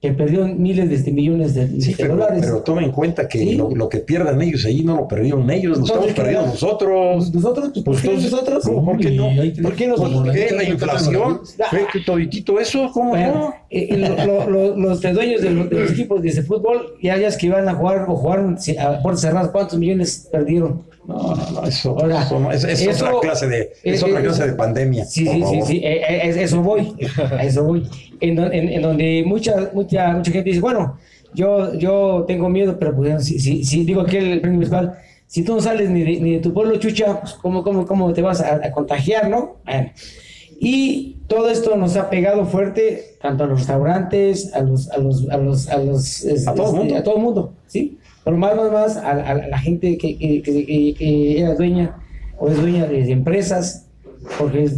[0.00, 2.40] que perdió miles de este, millones de, Sí, de pero, dólares.
[2.44, 3.54] pero toma en cuenta que Sí.
[3.56, 6.46] lo, lo que pierdan ellos ahí no lo perdieron ellos, lo estamos Entonces, ¿qué perdiendo
[6.48, 7.32] nosotros.
[7.34, 8.64] nosotros, pues, ¿por Pues qué nosotros?
[8.64, 9.28] ¿Por qué no?
[9.62, 11.40] ¿Por qué nos como ¿por la qué inflación?
[11.70, 12.90] ¿Fue toditito eso?
[12.92, 13.54] ¿Cómo Bueno, no?
[13.70, 16.94] eh, eh, lo- lo- lo- los dueños de los, de los equipos de ese fútbol,
[17.02, 20.82] ya ya es que iban a jugar o jugaron a puertas cerradas, ¿cuántos millones perdieron?
[21.06, 24.06] No, no, no, eso, Ahora, eso no, es, es eso- otra clase de, es eh,
[24.06, 25.04] otra clase de pandemia.
[25.04, 26.94] Sí, sí, sí, sí, eh, eh, es- eso voy,
[27.40, 27.88] eso voy.
[28.20, 30.98] En, en- en donde mucha, mucha, mucha gente dice, bueno,
[31.34, 35.42] yo, yo tengo miedo, pero pues si, si, si digo que el premio municipal, si
[35.44, 38.22] tú no sales ni de, ni de tu pueblo, chucha, pues ¿cómo, cómo, cómo te
[38.22, 39.56] vas a, a contagiar, no?
[39.64, 39.90] Bueno,
[40.58, 45.28] y todo esto nos ha pegado fuerte, tanto a los restaurantes, a los, a los,
[45.28, 46.96] a los, a los, este, A todo el mundo.
[46.96, 47.98] a todo el mundo, ¿sí?
[48.26, 50.42] Pero más, más, más a, a- a la gente que, que,
[50.98, 51.94] que, era dueña
[52.38, 53.86] o es dueña de, de empresas,
[54.36, 54.68] porque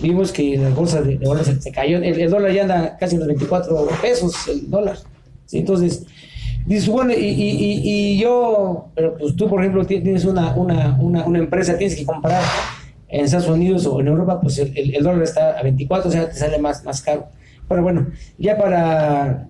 [0.00, 3.16] vimos que las bolsas de, de se, se cayó, el, el dólar ya anda casi
[3.16, 4.96] en los 24 pesos, el dólar,
[5.44, 5.58] ¿sí?
[5.58, 6.06] Entonces,
[6.64, 10.54] dices, bueno, y, y, y, y yo, pero pues tú, por ejemplo, ti- tienes una,
[10.56, 12.42] una, una, una empresa, tienes que comprar
[13.08, 16.12] en Estados Unidos o en Europa, pues el, el- el dólar está a 24, o
[16.12, 17.26] sea, te sale más, más caro.
[17.68, 18.06] Pero bueno,
[18.38, 19.48] ya para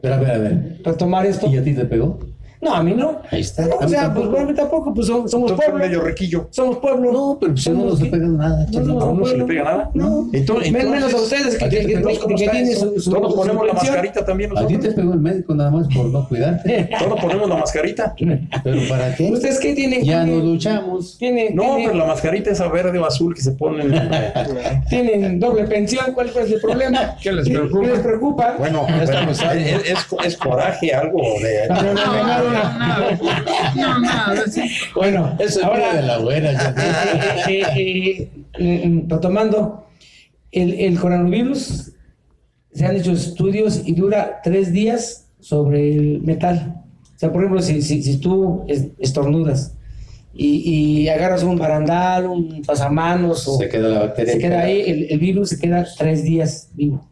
[0.00, 0.80] Pero a ver, a ver.
[0.82, 1.46] retomar esto.
[1.46, 2.18] ¿Y a ti te pegó?
[2.60, 3.22] No, a mí no.
[3.30, 3.66] Ahí está.
[3.66, 4.20] O A mí sea, tampoco.
[4.20, 5.78] pues bueno, a mí tampoco, pues somos, somos pueblo.
[5.78, 6.46] medio riquillo.
[6.50, 7.10] Somos pueblo.
[7.10, 8.66] No, pero pues, no, no Somos se que- pega nada.
[8.72, 9.90] No, no, No, no se le pega nada.
[9.94, 10.28] No.
[10.32, 11.86] Entonces, Men- menos a ustedes que, ¿a ti que,
[12.36, 15.54] tienen su, su- Todos su ponemos la mascarita también A ti te pegó el médico
[15.54, 16.90] nada más por no cuidarte.
[16.98, 18.14] Todos ponemos la mascarita.
[18.62, 19.30] ¿Pero para qué?
[19.32, 20.04] ¿Ustedes qué tienen?
[20.04, 21.16] Ya nos duchamos.
[21.18, 23.90] Tienen, No, pero la mascarita esa verde o azul que se ponen.
[24.88, 26.12] tienen doble pensión.
[26.12, 27.16] ¿Cuál es el problema?
[27.22, 27.80] ¿Qué les preocupa?
[27.80, 28.54] ¿Qué les preocupa?
[28.58, 32.49] Bueno, pero es, es, es coraje, algo de.
[32.52, 33.82] No, no, no, no, no, no.
[33.94, 34.62] No, nada, sí.
[34.94, 36.52] Bueno, Eso es ahora, de la buena.
[36.52, 36.74] ya.
[37.48, 39.86] eh, eh, eh, mm, retomando,
[40.52, 41.92] el, el coronavirus,
[42.72, 46.74] se han hecho estudios y dura tres días sobre el metal.
[47.16, 49.74] O sea, por ejemplo, si, si, si tú es- estornudas
[50.32, 54.32] y, y agarras un barandal, un pasamanos, o Se queda la bacteria.
[54.34, 57.06] se queda ahí, el, el virus se queda tres días vivo.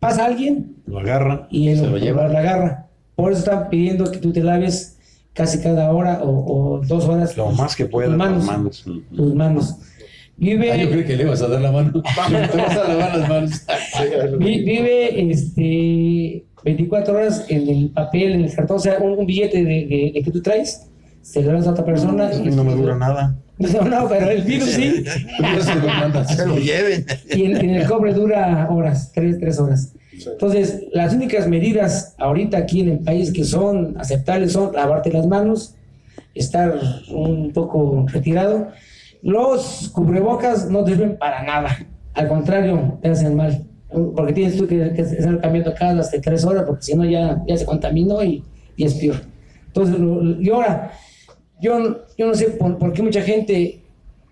[0.00, 1.46] Pasa alguien Lo agarran.
[1.50, 2.26] y él Se lo lleva.
[2.28, 2.86] la agarra.
[3.22, 4.96] Por eso están pidiendo que tú te laves
[5.32, 6.28] casi cada hora o,
[6.78, 8.10] o dos horas Lo más que puedan.
[8.10, 8.38] tus manos.
[8.46, 8.84] Las manos.
[9.16, 9.74] tus manos.
[10.36, 11.92] Vive, Ah, yo creo que le ibas a dar la mano.
[12.52, 13.50] Te vas a lavar las manos.
[14.38, 19.26] vi- vive este, 24 horas en el papel, en el cartón, o sea, un, un
[19.26, 20.88] billete de, de- de que tú traes,
[21.22, 22.28] se lo das a otra persona.
[22.28, 23.36] A mí no me dura nada.
[23.58, 25.04] No, no, pero el virus sí.
[25.40, 26.34] No se lo mandas.
[26.34, 27.06] Se lo lleven.
[27.32, 29.92] Y en, en el cobre dura horas, tres, tres horas.
[30.12, 35.26] Entonces, las únicas medidas ahorita aquí en el país que son aceptables son lavarte las
[35.26, 35.74] manos,
[36.34, 36.78] estar
[37.10, 38.68] un poco retirado.
[39.22, 41.86] Los cubrebocas no te sirven para nada.
[42.14, 43.64] Al contrario, te hacen mal.
[44.16, 47.42] Porque tienes tú que, que estar cambiando cada hasta tres horas, porque si no ya,
[47.46, 48.42] ya se contaminó y,
[48.76, 49.16] y es peor.
[49.66, 49.96] Entonces,
[50.40, 50.92] y ahora,
[51.60, 53.80] yo, yo no sé por qué mucha gente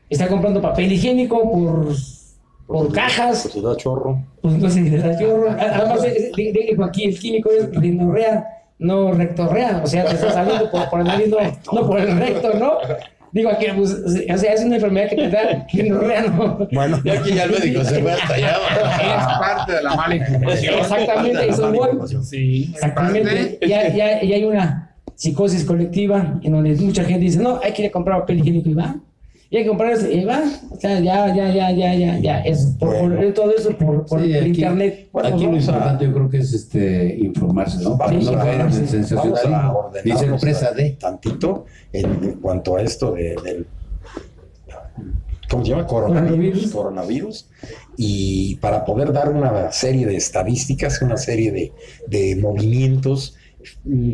[0.09, 1.95] está comprando papel higiénico por,
[2.73, 4.23] por cajas, Pues se da chorro.
[4.43, 5.51] pues no sé, de chorro.
[5.51, 8.47] Además, eh, dijo aquí el químico es rinorrea,
[8.79, 11.39] no rectorrea, o sea, te está saliendo por, por el nariz, no,
[11.73, 12.75] no por el recto, ¿no?
[13.33, 16.67] Digo aquí, pues, o sea, es una enfermedad que te da rinorrea, ¿no?
[16.73, 18.57] Bueno, Ya que ya el médico se fue hasta allá.
[19.19, 20.75] Es parte de la mala información.
[20.81, 21.89] Exactamente, eso voy.
[22.25, 23.59] Sí, es Exactamente.
[23.67, 27.83] Ya, ya, ya hay una psicosis colectiva en donde mucha gente dice, no, hay que
[27.83, 28.97] ir a comprar papel higiénico y va.
[29.53, 30.43] Y hay que comprar eso y va.
[30.71, 32.39] O sea, ya, ya, ya, ya, ya, ya.
[32.43, 35.09] Es por, todo eso por, por Sí, el aquí- internet.
[35.13, 37.99] Bueno, Aquí lo a- importante yo creo que es este informarse, ¿no?
[37.99, 39.91] Para Vamos no caer en sensacionalismo.
[40.05, 40.91] Y ser presa de.
[40.91, 43.67] tantito en cuanto a esto de- del
[45.51, 45.87] ¿cómo se llama?
[45.87, 46.31] Coronavirus.
[46.31, 46.73] Coronavirus.
[46.73, 47.49] Coronavirus.
[47.97, 51.73] Y para poder dar una serie de estadísticas, una serie de,
[52.07, 53.35] de movimientos,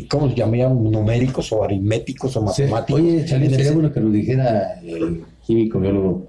[0.08, 0.82] ¿cómo se llaman?
[0.90, 2.62] Numéricos o aritméticos o Sí.
[2.62, 3.00] matemáticos.
[3.00, 6.26] Oye, Chalín, sería bueno que nos dijera el químico biólogo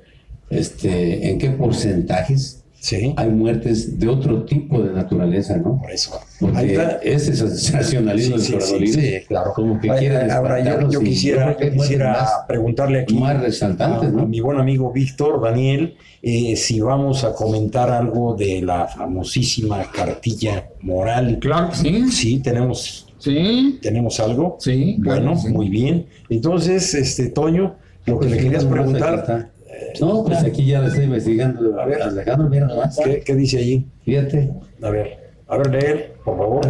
[0.50, 5.80] este, en qué porcentajes Sí, hay muertes de otro tipo de naturaleza, ¿no?
[5.82, 6.12] por eso.
[6.40, 7.00] Porque Ahí está.
[7.02, 9.52] ese sensacionalismo Sí, del sí, sí, claro.
[9.56, 14.40] como que Ahora, yo, yo quisiera, yo quisiera preguntarle aquí más, más resaltantes, a, mi
[14.42, 21.40] buen amigo Víctor, Daniel, eh, si vamos a comentar algo de la famosísima cartilla moral.
[21.42, 22.12] Claro que sí.
[22.12, 23.80] Sí, tenemos, Sí.
[23.82, 24.58] tenemos algo.
[24.60, 24.98] Sí.
[25.00, 25.54] Bueno, claro que sí.
[25.54, 26.06] muy bien.
[26.30, 27.76] Entonces, este Toño,
[28.06, 29.52] lo que le querías preguntar, acá.
[30.00, 31.80] No, pues aquí ya lo estoy investigando.
[31.80, 32.02] A ver.
[32.02, 33.00] Alejandro, mira nomás.
[33.04, 33.86] ¿qué, qué dice allí?
[34.04, 34.52] Fíjate,
[34.82, 36.66] A ver, a ver, leer, por favor.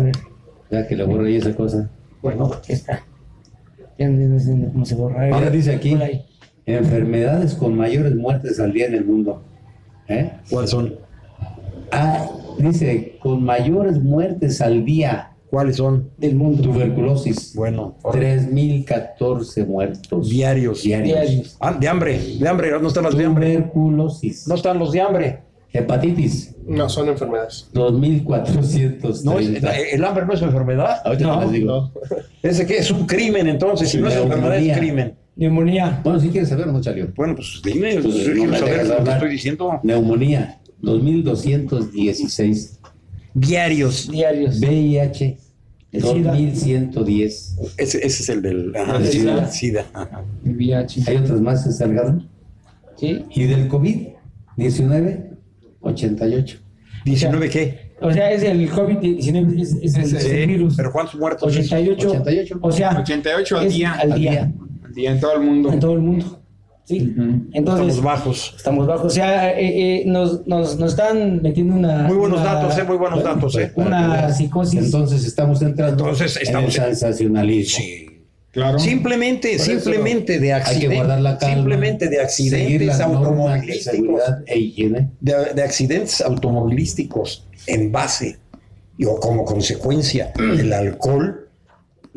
[0.72, 1.90] ya que le borré ahí esa cosa.
[2.22, 3.04] Bueno, aquí está.
[3.98, 5.34] Ya no sé cómo se borra.
[5.34, 5.98] Ahora dice aquí,
[6.66, 9.42] enfermedades con mayores muertes al día en el mundo.
[10.08, 10.32] ¿Eh?
[10.50, 10.96] ¿Cuáles son?
[11.92, 12.30] Ah,
[12.60, 15.32] dice, con mayores muertes al día.
[15.50, 16.10] ¿Cuáles son?
[16.18, 16.62] Del mundo.
[16.62, 17.54] Tuberculosis.
[17.56, 20.30] Bueno, 3.014 muertos.
[20.30, 20.84] diarios.
[20.84, 21.20] Diarios.
[21.22, 21.58] Diarios.
[21.62, 23.54] Ah, de hambre, de hambre, no están los de hambre.
[23.54, 24.48] Tuberculosis.
[24.48, 25.40] No están los de hambre.
[25.72, 26.56] Hepatitis.
[26.66, 27.70] No, son enfermedades.
[27.74, 29.24] 2.430.
[29.24, 30.98] No, es- el hambre no es enfermedad.
[31.06, 31.68] Ahorita No, les digo.
[31.68, 31.92] No.
[32.42, 32.78] ¿Ese qué?
[32.78, 33.90] Es un crimen entonces.
[33.90, 35.16] Si no es enfermedad, es crimen.
[35.36, 36.02] Neumonía.
[36.04, 37.08] Bueno, si quieres saber, no salió.
[37.16, 38.12] Bueno, pues dime, Pues, no
[38.58, 39.80] saber lo que estoy diciendo.
[39.84, 40.60] Neumonía.
[40.82, 42.77] 2.216.
[43.38, 44.10] Diarios.
[44.10, 44.60] Diarios.
[44.60, 45.38] VIH.
[45.92, 46.36] El SIDA.
[46.36, 47.72] 2.110.
[47.78, 49.48] Ese, ese es el del ajá, El el SIDA.
[49.48, 49.52] SIDA.
[49.52, 50.24] SIDA, ajá.
[50.44, 51.04] El VIH.
[51.08, 52.24] Hay otras más Salgado.
[52.98, 53.24] ¿Sí?
[53.30, 55.38] Y del COVID-19,
[55.82, 56.58] 88.
[57.06, 57.94] ¿19 qué?
[58.02, 60.76] O sea, es el COVID-19, es, es el, es el virus.
[60.76, 61.44] pero ¿cuántos muertos?
[61.48, 62.10] 88.
[62.10, 62.60] 88.
[62.62, 63.94] O sea, 88 al es día.
[63.94, 64.52] Al día.
[64.84, 65.72] Al día en todo el mundo.
[65.72, 66.42] En todo el mundo.
[66.88, 67.14] Sí.
[67.52, 68.54] Entonces, Estamos bajos.
[68.56, 69.06] estamos bajos.
[69.08, 72.04] O sea, eh, eh, nos, nos, nos están metiendo una.
[72.04, 73.74] Muy buenos una- datos, eh, muy buenos datos, eh.
[73.76, 74.86] Una psicosis.
[74.86, 77.84] Entonces estamos entrando Entonces, estamos- en el sensacionalismo.
[77.84, 78.06] Sí.
[78.52, 78.80] Claro.
[78.80, 80.98] Simplemente, simplemente de Hay que accidentes.
[80.98, 81.56] guardar la calma.
[81.56, 84.22] Simplemente de accidentes de automovilísticos.
[84.46, 85.10] e higiene.
[85.20, 88.38] de, de accidentes automovilísticos en base
[89.06, 91.47] o como consecuencia del alcohol,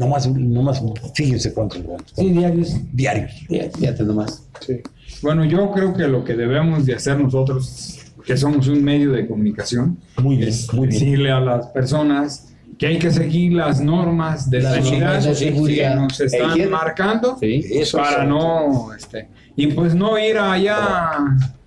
[0.01, 0.83] no más, no más,
[1.15, 1.83] fíjense cuántos
[2.17, 2.75] Sí, diarios.
[2.93, 3.31] diarios.
[3.79, 4.49] Fíjate nomás.
[4.61, 4.81] Sí.
[5.23, 9.29] Bueno, yo creo que lo que debemos de hacer nosotros, que somos un medio de
[9.29, 10.99] comunicación, Muy bien, es muy bien.
[11.01, 12.47] decirle a las personas
[12.79, 16.51] que hay que seguir las normas de Las seguridad normas de seguridad que nos están
[16.53, 16.71] higiene.
[16.71, 17.63] marcando Sí.
[17.73, 21.11] Eso para es- no, este, y pues no ir allá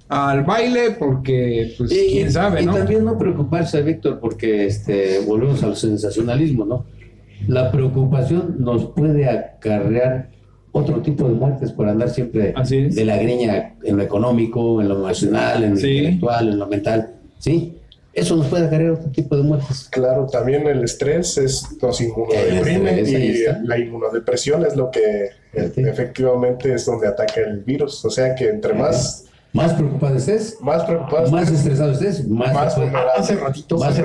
[0.09, 2.73] al baile porque, pues, Y- quién sabe, y ¿no?
[2.73, 6.85] también no preocuparse, Víctor, porque este, volvemos al sensacionalismo, ¿no?
[7.47, 10.29] La preocupación nos puede acarrear
[10.71, 14.95] otro tipo de muertes por andar siempre de la greña en lo económico, en lo
[14.95, 15.87] emocional, en lo Sí.
[15.97, 17.77] intelectual, en lo mental, ¿sí?
[18.13, 19.87] Eso nos puede acarrear otro tipo de muertes.
[19.91, 26.73] Claro, también el estrés es, nos inmunodeprime estrés, y la inmunodepresión es lo que efectivamente
[26.73, 28.03] es donde ataca el virus.
[28.05, 32.75] O sea que entre más, Más preocupado estés, más preocupados, más estresado estés, más, Más.
[33.17, 33.99] Hace ratito, Más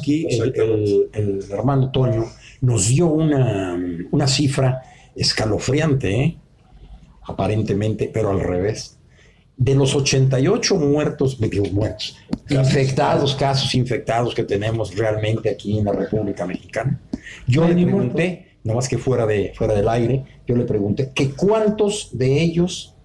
[0.00, 2.24] aquí el, el- el hermano Toño
[2.64, 3.78] nos dio una,
[4.10, 4.82] una cifra
[5.14, 6.36] escalofriante, ¿eh?
[7.22, 8.98] aparentemente, pero al revés.
[9.56, 12.16] De los 88 muertos, digo muertos,
[12.48, 17.00] infectados, casos infectados que tenemos realmente aquí en la República Mexicana,
[17.46, 21.30] yo No le pregunté, nomás que fuera, de, fuera del aire, yo le pregunté que
[21.30, 22.96] cuántos de ellos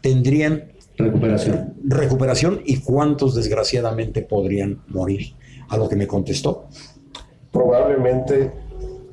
[0.00, 1.74] tendrían recuperación.
[1.84, 5.34] recuperación y cuántos desgraciadamente podrían morir.
[5.68, 6.68] A lo que me contestó.
[7.50, 8.50] probablemente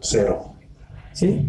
[0.02, 0.54] cero.
[1.14, 1.46] Sí.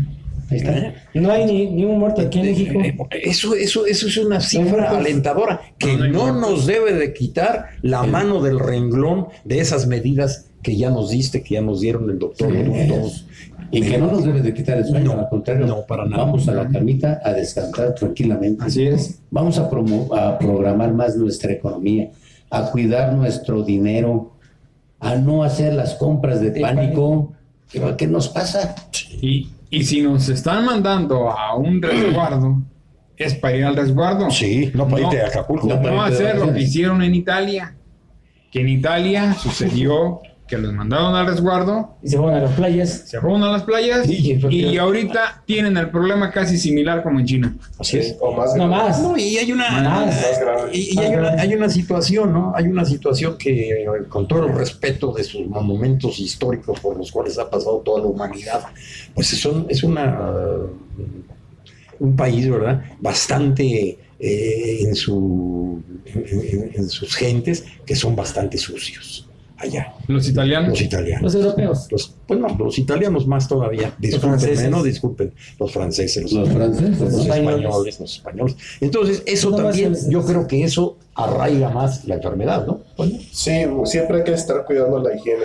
[0.50, 0.94] Ahí está.
[1.14, 2.80] No hay ni, ni un muerto aquí en México.
[3.10, 8.02] Eh, Eso, eso, eso es una cifra alentadora que No nos debe de quitar la
[8.02, 12.18] mano del renglón de esas medidas que ya nos diste, que ya nos dieron el
[12.18, 13.24] doctor Sí.
[13.74, 16.24] Y que no nos debe de quitar el sueño, No, al contrario, no, para nada.
[16.24, 18.62] vamos a la camita a descansar tranquilamente.
[18.62, 19.18] Así es.
[19.30, 22.10] Vamos a, promo- a programar más nuestra economía,
[22.50, 24.32] a cuidar nuestro dinero,
[25.00, 27.32] a no hacer las compras de De pánico.
[27.72, 28.74] ¿Qué, qué nos pasa?
[29.20, 32.62] Y, y si nos están mandando a un resguardo,
[33.16, 34.30] es para ir al resguardo.
[34.30, 35.66] Sí, no para irte a Acapulco.
[35.66, 37.74] No, No hacer lo que hicieron en Italia.
[38.50, 40.20] Que en Italia sucedió
[40.52, 43.04] que los mandaron al resguardo, Y se van a las playas.
[43.06, 47.24] se fueron a las playas Sí, y ahorita tienen el problema casi similar como en
[47.26, 47.56] China.
[47.78, 48.16] Así es.
[48.20, 49.00] O más No más.
[49.00, 50.06] No, y hay una, Más.
[50.08, 50.70] Más grave.
[50.74, 52.52] y, y hay, una, hay una situación, ¿no?
[52.54, 57.38] Hay una situación que, con todo el respeto de sus monumentos históricos por los cuales
[57.38, 58.60] ha pasado toda la humanidad,
[59.14, 60.18] pues son, es una
[61.98, 62.82] un país, ¿verdad?
[63.00, 69.28] Bastante eh, en, su, en, en- en sus gentes que son bastante sucios
[69.62, 70.70] allá, Los italianos.
[70.70, 71.22] los italianos.
[71.22, 71.88] Los europeos.
[71.90, 73.94] Los, bueno, los italianos más todavía.
[73.98, 74.70] Disculpen, franceses.
[74.70, 75.32] no disculpen.
[75.58, 76.90] Los franceses, los, Los franceses.
[77.00, 78.00] los Los españoles, españoles.
[78.00, 78.56] los españoles.
[78.80, 82.80] Entonces, eso No, también, yo creo que eso arraiga más la enfermedad, ¿no?
[82.96, 83.52] Bueno, Sí,
[83.84, 85.44] siempre hay que estar cuidando la higiene.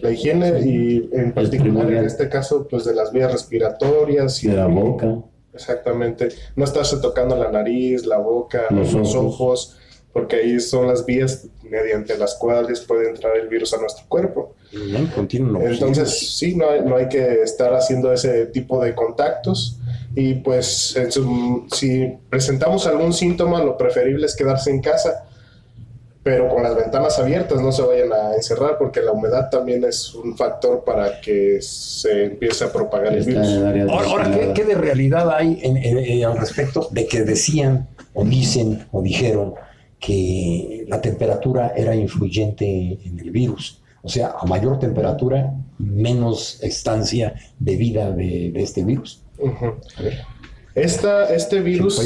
[0.00, 4.54] La higiene y en particular en este caso, pues de las vías respiratorias y De
[4.56, 5.18] la boca.
[5.52, 6.28] Exactamente.
[6.56, 9.34] No estarse tocando la nariz, la boca, Los los, ojos.
[9.34, 9.76] ojos.
[10.12, 14.54] Porque ahí son las vías mediante las cuales puede entrar el virus a nuestro cuerpo.
[14.72, 15.12] ¿no?
[15.14, 19.76] Continuo, Entonces, sí, no hay, no hay que estar haciendo ese tipo de contactos.
[20.16, 25.24] Y pues, su- si presentamos algún síntoma, lo preferible es quedarse en casa,
[26.22, 30.12] pero con las ventanas abiertas, no se vayan a encerrar, porque la humedad también es
[30.14, 33.46] un factor para que se empiece a propagar el virus.
[33.88, 37.88] Ahora, ahora, ¿qué, qué de realidad hay en- en- en- al respecto de que decían
[38.12, 39.54] o dicen o dijeron
[40.00, 43.80] que la temperatura era influyente en el virus?
[44.02, 49.22] O sea, a mayor temperatura, menos estancia de vida de, de este virus.
[50.74, 52.00] Esta, este virus,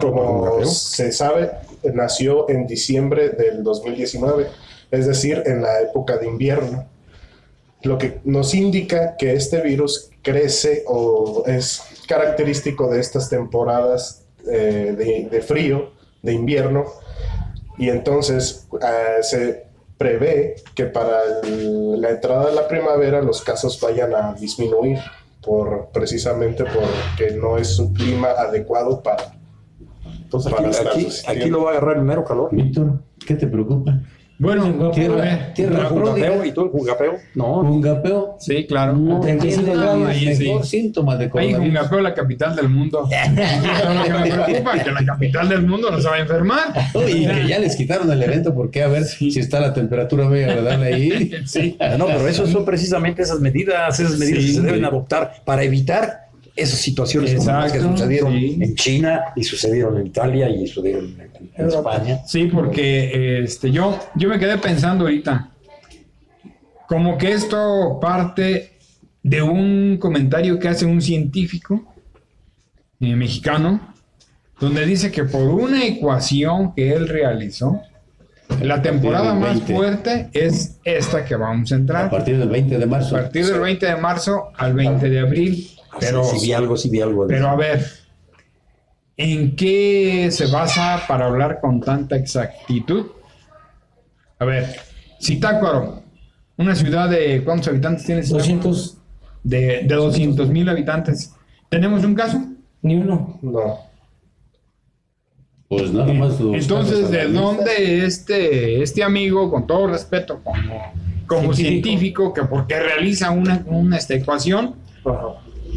[0.00, 1.50] como se sabe,
[1.92, 4.46] nació en diciembre del 2019,
[4.90, 6.86] es decir, en la época de invierno.
[7.82, 14.94] Lo que nos indica que este virus crece o es característico de estas temporadas eh,
[14.96, 15.90] de, de frío,
[16.22, 16.84] de invierno,
[17.78, 19.66] y entonces eh, se
[19.98, 24.98] prevé que para el- la entrada de la primavera los casos vayan a disminuir
[25.44, 29.34] por precisamente porque no es un clima adecuado para
[30.24, 31.40] Entonces, Para aquí, estar aquí, resistiendo.
[31.42, 32.48] aquí lo va a agarrar el mero calor.
[32.52, 34.00] Víctor, ¿qué te preocupa?
[34.38, 37.14] Bueno, Tierra- a ver, tierra ¿El jugapeo y todo el jugapeo?
[37.36, 38.36] No, ¿Un gapeo?
[38.40, 38.94] Sí, claro.
[38.94, 40.00] No, 35 es grados.
[40.00, 41.64] el Ahí mejor síntoma de Ahí coronavirus.
[41.66, 43.08] Jungapeo, la capital del mundo.
[43.08, 46.20] Eso es lo que me preocupa, que la capital del mundo no se va a
[46.20, 46.64] enfermar.
[47.08, 50.42] Y que ya les quitaron el evento porque a ver si está la temperatura muy
[50.42, 51.30] agradable ahí.
[51.46, 51.76] Sí.
[51.98, 54.86] no, pero eso son precisamente esas medidas, esas medidas Sí, que se deben sí.
[54.86, 56.21] adoptar para evitar
[56.54, 58.58] esas situaciones las que Exacto, sucedieron sí.
[58.60, 62.20] en China y sucedieron en Italia y sucedieron en, en España.
[62.26, 65.50] Sí, porque este, yo, yo me quedé pensando ahorita,
[66.88, 68.72] como que esto parte
[69.22, 71.94] de un comentario que hace un científico
[73.00, 73.80] eh, mexicano,
[74.60, 77.80] donde dice que por una ecuación que él realizó,
[78.60, 79.74] la temporada más 20.
[79.74, 82.10] fuerte es esta que vamos a A entrar.
[82.10, 83.12] partir del 20 de A marzo.
[83.16, 85.68] partir del 20 de marzo al 20 de abril.
[86.00, 87.26] Pero, si vi algo, si vi algo.
[87.26, 87.54] de pero eso.
[87.54, 87.86] a ver,
[89.16, 93.06] ¿en qué se basa para hablar con tanta exactitud?
[94.38, 94.76] A ver,
[95.22, 96.02] Zitácuaro,
[96.56, 98.44] una ciudad de ¿cuántos habitantes tiene Zitácuaro?
[98.44, 98.98] 200,
[99.44, 101.34] De, de 200 mil habitantes.
[101.68, 102.42] ¿Tenemos un caso?
[102.82, 103.38] ni uno.
[103.40, 103.78] no
[105.68, 106.34] Pues nada más.
[106.40, 110.92] Entonces, ¿de dónde este, este amigo, con todo respeto, como,
[111.26, 112.34] como científico, Científico.
[112.34, 114.74] que porque realiza una, una esta ecuación,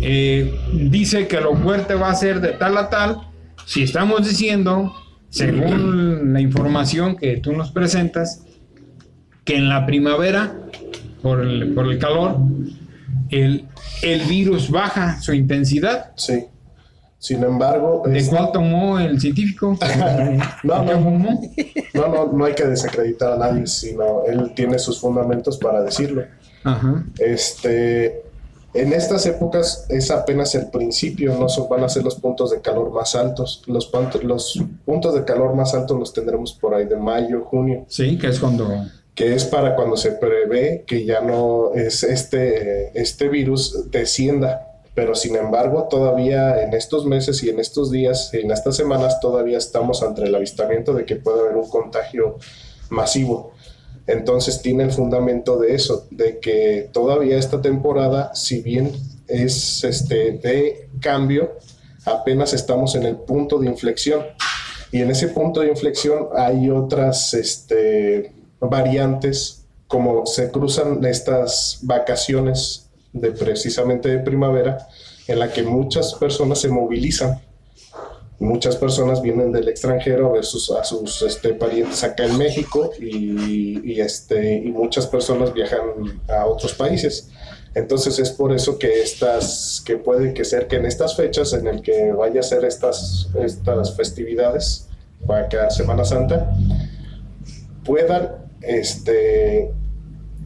[0.02, 3.18] eh, dice que lo fuerte va a ser de tal a tal,
[3.66, 4.94] si estamos diciendo,
[5.30, 8.44] según la información que tú nos presentas,
[9.44, 10.56] que en la primavera,
[11.22, 12.38] por el, por el calor,
[13.30, 13.66] el,
[14.02, 16.12] el virus baja su intensidad.
[16.16, 16.46] sí
[17.18, 19.76] sin embargo ¿De es- cuál tomó el científico?
[20.64, 21.18] no, ¿De qué no,
[21.96, 26.24] no, no, no hay que desacreditar a nadie, sino él tiene sus fundamentos para decirlo.
[26.64, 27.04] Ajá.
[27.18, 28.25] Este,
[28.76, 32.62] en estas épocas es apenas el principio, no son- van a ser los puntos de
[32.62, 33.64] calor más altos.
[33.68, 33.90] Los,
[34.24, 38.28] los puntos de calor más altos los tendremos por ahí de mayo, junio, Sí, que
[38.28, 38.68] es cuando...
[39.16, 44.72] que es para cuando se prevé que ya no es este, este virus descienda.
[44.94, 49.58] Pero sin embargo, todavía en estos meses y en estos días, en estas semanas, todavía
[49.58, 52.38] estamos ante el avistamiento de que puede haber un contagio
[52.90, 53.52] masivo.
[54.08, 58.92] Entonces tiene el fundamento de eso, de que todavía esta temporada, si bien
[59.28, 61.54] es este, de cambio,
[62.06, 64.22] apenas estamos en el punto de inflexión.
[64.92, 72.88] Y en ese punto de inflexión hay otras este, variantes, como se cruzan estas vacaciones
[73.12, 74.88] de precisamente de primavera,
[75.28, 77.42] en la que muchas personas se movilizan.
[78.40, 82.92] Muchas personas vienen del extranjero a ver sus, a sus este, parientes acá en México
[83.00, 87.30] y, y, este, y muchas personas viajan a otros países.
[87.76, 91.68] Entonces es por eso que estas, que puede que ser que en estas fechas en
[91.68, 94.88] el que vaya a ser estas, estas festividades,
[95.26, 96.54] para cada Semana Santa,
[97.84, 98.32] puedan
[98.62, 99.72] este,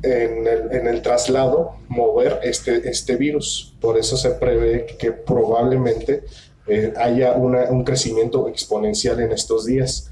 [0.03, 3.75] en el, en el, traslado mover este, este virus.
[3.81, 6.23] Por eso se prevé que probablemente
[6.69, 10.11] eh, haya un crecimiento exponencial en estos días.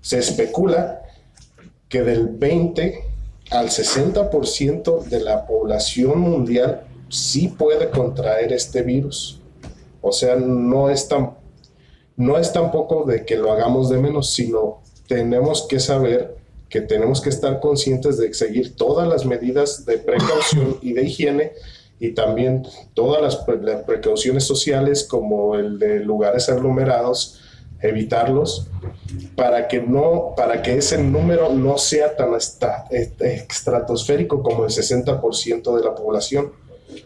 [0.00, 1.02] Se especula
[1.88, 3.04] que del 20
[3.50, 9.40] al 60% de la población mundial sí puede contraer este virus.
[10.00, 11.36] O sea, no es tan
[12.16, 16.36] no es tampoco de que lo hagamos de menos, sino tenemos que saber
[16.68, 21.52] que tenemos que estar conscientes de seguir todas las medidas de precaución y de higiene
[22.00, 23.36] y también todas las,
[23.86, 27.40] precauciones sociales como el de lugares aglomerados,
[27.80, 28.68] evitarlos
[29.36, 32.30] para que no para que ese número no sea tan
[33.20, 36.52] estratosférico como el 60% de la población,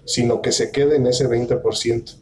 [0.04, 2.16] sino que se quede en ese 20%.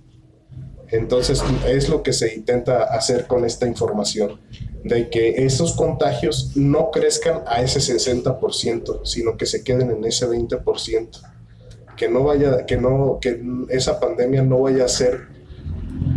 [0.90, 4.40] Entonces es lo que se intenta hacer con esta información,
[4.82, 10.26] de que esos contagios no crezcan a ese 60%, sino que se queden en ese
[10.26, 11.20] 20%.
[12.00, 15.28] Que no vaya, que no, que esa pandemia no vaya a ser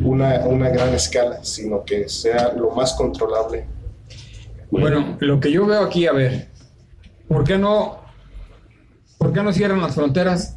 [0.03, 3.65] una, una gran escala, sino que sea lo más controlable.
[4.71, 6.47] Bueno, lo que yo veo aquí, a ver,
[7.27, 7.99] ¿por qué no,
[9.17, 10.55] por qué no cierran las fronteras?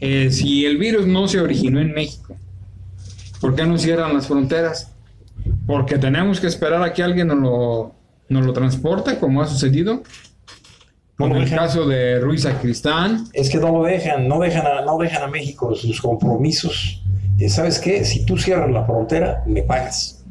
[0.00, 2.36] Eh, si el virus no se originó en México,
[3.44, 4.90] ¿Por qué no cierran las fronteras?
[5.66, 7.94] Porque tenemos que esperar a que alguien nos lo,
[8.30, 10.02] nos lo transporte, como ha sucedido.
[11.16, 13.26] Como el caso de Ruiz Sacristán.
[13.32, 17.02] Es que no lo dejan, no dejan a, no dejan a México sus compromisos.
[17.38, 18.04] Eh, ¿Sabes qué?
[18.04, 20.24] Si tú cierras la frontera, me pagas.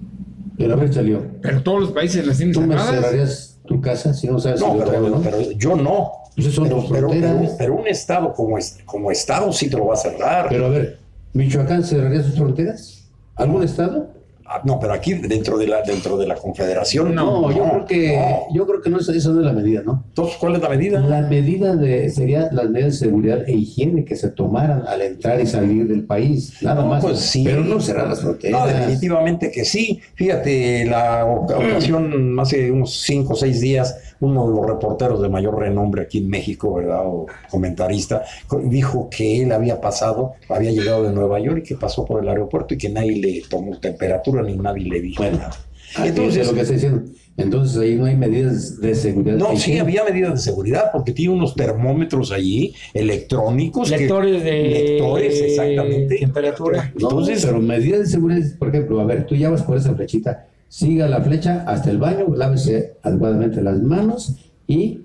[0.57, 1.25] Pero salió.
[1.41, 4.73] Pero todos los países las tienen ¿Tú me cerrarías tu casa si no sabes No,
[4.73, 5.21] si pero, traigo no?
[5.21, 6.11] pero yo no.
[6.35, 7.35] Esas son Pero, tus pero- fronteras.
[7.41, 10.47] pero- pero un estado como, es- como estado sí te lo va a cerrar.
[10.49, 10.99] Pero a ver,
[11.33, 13.05] ¿Michoacán cerraría sus fronteras?
[13.35, 14.09] ¿Algún estado?
[14.55, 18.15] Ah, no, pero aquí dentro de la dentro de la Confederación No, yo creo que
[18.17, 18.55] no.
[18.55, 20.03] yo creo que no es, esa no es la medida, ¿no?
[20.09, 20.99] Entonces, ¿cuál es la medida?
[20.99, 25.41] La medida de sería las medidas de seguridad e higiene que se tomaran al entrar
[25.41, 27.03] y salir del país, nada No, más.
[27.03, 27.43] pues sí.
[27.43, 28.67] Pero no cerrar las No, fronteras.
[28.79, 29.99] definitivamente que sí.
[30.15, 35.29] Fíjate, la oca- ocasión hace unos cinco o seis días, uno de los reporteros de
[35.29, 37.01] mayor renombre aquí en México, ¿verdad?
[37.05, 41.75] O comentarista, co- dijo que él había pasado, había llegado de Nueva York y que
[41.75, 45.37] pasó por el aeropuerto y que nadie le tomó temperatura ni nadie le dijo Bueno,
[45.37, 45.51] nada.
[45.95, 47.01] Entonces, Entonces, lo que está diciendo.
[47.35, 49.37] Entonces ahí no hay medidas de seguridad.
[49.37, 53.89] no, sí había medidas de seguridad porque tiene unos termómetros allí electrónicos.
[53.91, 56.17] que- Lectores de lectores, exactamente.
[56.17, 56.91] temperatura.
[56.99, 59.93] No, Entonces, pero medidas de seguridad, por ejemplo, a ver, tú ya vas por esa
[59.95, 65.01] flechita, siga la flecha hasta el baño, lávese adecuadamente las manos y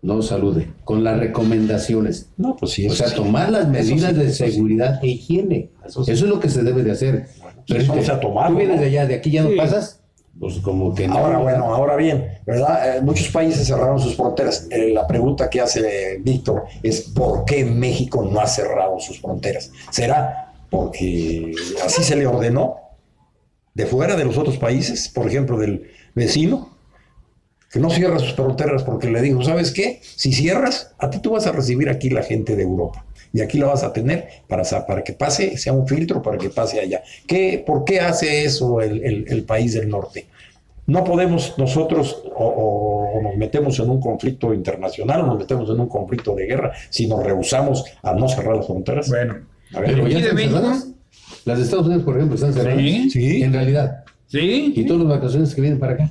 [0.00, 2.28] no salude, con las recomendaciones.
[2.36, 3.16] no, pues sí, O sea, sí.
[3.16, 5.70] tomar las medidas sí, de seguridad e higiene.
[5.84, 7.26] Eso es lo que se debe de hacer.
[7.66, 10.02] pues es vamos que a tomarlo, Tú vienes de allá, de aquí ya no pasas,
[10.38, 11.18] pues como que no.
[11.18, 12.98] Ahora, bueno, ahora bien, ¿verdad?
[12.98, 14.68] Eh, muchos países cerraron sus fronteras.
[14.70, 19.72] Eh, la pregunta que hace Víctor es ¿por qué México no ha cerrado sus fronteras?
[19.90, 21.50] ¿Será porque
[21.84, 22.85] así se le ordenó
[23.76, 26.74] de fuera de los otros países, por ejemplo, del vecino?
[27.70, 30.00] Que no cierra sus fronteras porque le dijo, ¿sabes qué?
[30.02, 33.04] Si cierras, a ti tú vas a recibir aquí la gente de Europa.
[33.34, 36.48] Y aquí la vas a tener para, para que pase, sea un filtro para que
[36.48, 37.02] pase allá.
[37.26, 40.26] ¿Qué, ¿Por qué hace eso el, el- el país del norte?
[40.86, 45.68] No podemos nosotros o, o- o nos metemos en un conflicto internacional o nos metemos
[45.68, 49.08] en un conflicto de guerra si nos rehusamos a no cerrar las fronteras.
[49.10, 49.34] Bueno,
[49.74, 50.95] A ver, Pero Aquí ya de están México.
[51.46, 52.78] Las de Estados Unidos, por ejemplo, están cerradas.
[52.78, 53.08] Sí.
[53.10, 53.42] Sí.
[53.42, 54.04] En realidad.
[54.26, 54.72] ¿sí?
[54.76, 56.10] Y todas las vacaciones que vienen para acá.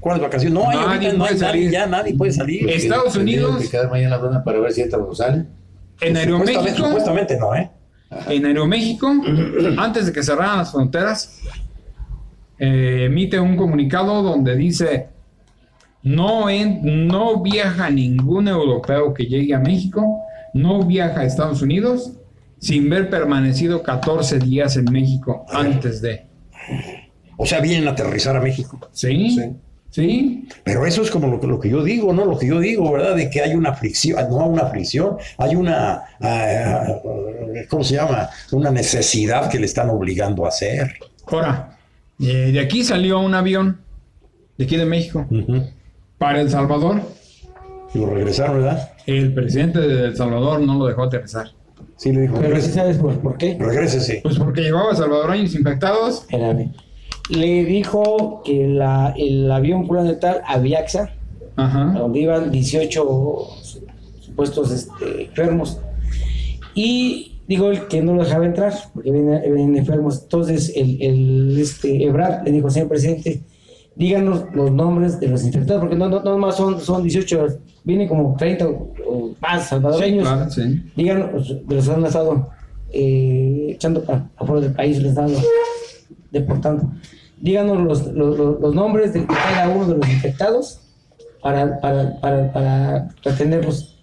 [0.00, 0.54] ¿Cuáles vacaciones?
[0.54, 1.70] No hay Nadie ahorita, no hay puede nadie, salir.
[1.70, 2.68] ya nadie puede salir.
[2.70, 5.36] Es- Estados Unidos- que quedar mañana en la luna para ver si entra o sale.
[6.00, 7.70] En Supuestamente, Aeroméxico, supuestamente no, ¿eh?
[8.30, 9.12] en Aeroméxico,
[9.78, 11.40] antes de que cerraran las fronteras,
[12.58, 15.08] eh, emite un comunicado donde dice
[16.02, 20.18] no, en- no viaja ningún europeo que llegue a México,
[20.54, 22.12] no viaja a Estados Unidos
[22.60, 26.26] sin haber permanecido 14 días en México antes de.
[27.36, 28.78] O sea, vienen a aterrizar a México.
[28.92, 29.30] ¿Sí?
[29.36, 29.50] Sí.
[29.92, 32.24] Sí, Pero eso es como lo, que- lo que yo digo, ¿no?
[32.24, 33.16] Lo que yo digo, ¿verdad?
[33.16, 36.86] De que hay una fricción, no una fricción, hay una, ah,
[37.68, 38.28] ¿cómo se llama?
[38.52, 40.94] Una necesidad que le están obligando a hacer.
[41.26, 41.76] ahora,
[42.20, 43.80] eh, de aquí salió un avión,
[44.58, 45.26] de aquí de México,
[46.18, 47.02] para El Salvador.
[47.92, 48.92] Y lo regresaron, ¿verdad?
[49.06, 51.48] El presidente de El Salvador no lo dejó aterrizar.
[52.00, 53.58] Sí, le dijo, Pero sí regrese, sabes por, por qué.
[53.60, 54.20] regrésese.
[54.22, 56.22] Pues porque llevaba salvadoreños infectados.
[56.22, 56.72] Espérame.
[57.28, 59.86] Le dijo que la, el avión
[60.18, 61.14] tal a Viaxa,
[61.56, 61.98] a Ajá.
[61.98, 63.48] donde iban 18
[64.18, 65.78] supuestos este, enfermos.
[66.74, 70.22] Y digo él que no lo dejaba entrar porque vienen, vienen enfermos.
[70.22, 73.42] Entonces el, el este, Ebrard le dijo, señor presidente,
[73.94, 78.08] díganos los nombres de los infectados, porque no, no, no más son, son 18, vienen
[78.08, 80.26] como 30 o, o más salvadoreños.
[80.28, 80.82] Claro, sí.
[80.96, 82.48] Díganos de los han estado
[82.92, 85.48] eh, echando para afuera del país, los han estado
[86.30, 86.90] deportando.
[87.40, 90.80] Díganos los, los, los- los nombres de cada uno de los infectados
[91.42, 93.98] para, para, para, para retenerlos.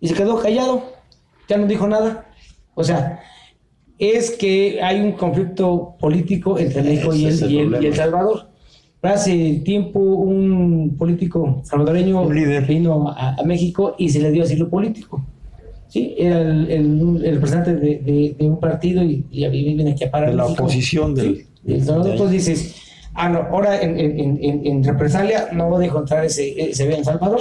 [0.00, 0.82] Y se quedó callado,
[1.48, 2.26] ya no dijo nada.
[2.74, 3.20] O sea,
[3.98, 7.86] es que hay un conflicto político entre México y el, el y el- y problema.
[7.86, 8.49] El Salvador.
[9.02, 12.66] Hace tiempo un político salvadoreño Un líder.
[12.66, 15.24] vino a, a México y se le dio asilo político.
[15.88, 20.04] Sí, era el, el, el representante de, de- de un partido y, y viene aquí
[20.04, 20.30] a parar.
[20.30, 20.62] De la México.
[20.64, 21.36] oposición del...
[21.36, 22.76] Sí, entonces dices,
[23.14, 27.04] ah, no, ahora en, en, en- en, represalia no voy a encontrar ese, ese en
[27.04, 27.40] Salvador.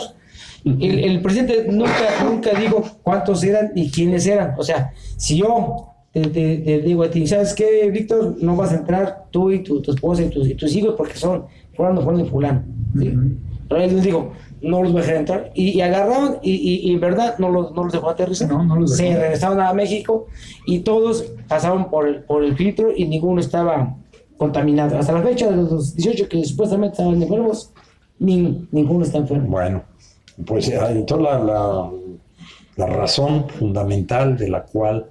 [0.66, 1.91] El, el presidente nunca,
[2.24, 4.55] nunca dijo cuántos eran y quiénes eran.
[4.57, 8.36] O sea, si yo te, te- te digo a ti, ¿sabes qué, Víctor?
[8.41, 11.16] No vas a entrar tú y tu, tu esposa y tus, y tus hijos porque
[11.16, 11.45] son
[11.76, 12.64] fulano, fulano y fulano.
[12.99, 13.12] ¿sí?
[13.68, 14.32] Pero él les dijo,
[14.62, 15.51] no los voy a dejar entrar.
[15.53, 18.49] Y, y agarraron y, y, y en verdad no los, no los dejó aterrizar.
[18.49, 19.20] No, no los Se dejó.
[19.22, 20.26] regresaron a México
[20.66, 23.95] y todos pasaron por el, por el filtro y ninguno estaba
[24.38, 24.97] contaminado.
[24.97, 27.72] Hasta la fecha de los 18 que supuestamente estaban enfermos,
[28.20, 29.47] nin- ninguno está enfermo.
[29.47, 29.84] Bueno,
[30.47, 31.89] pues eh, entonces la, la,
[32.78, 35.05] la razón fundamental de la cual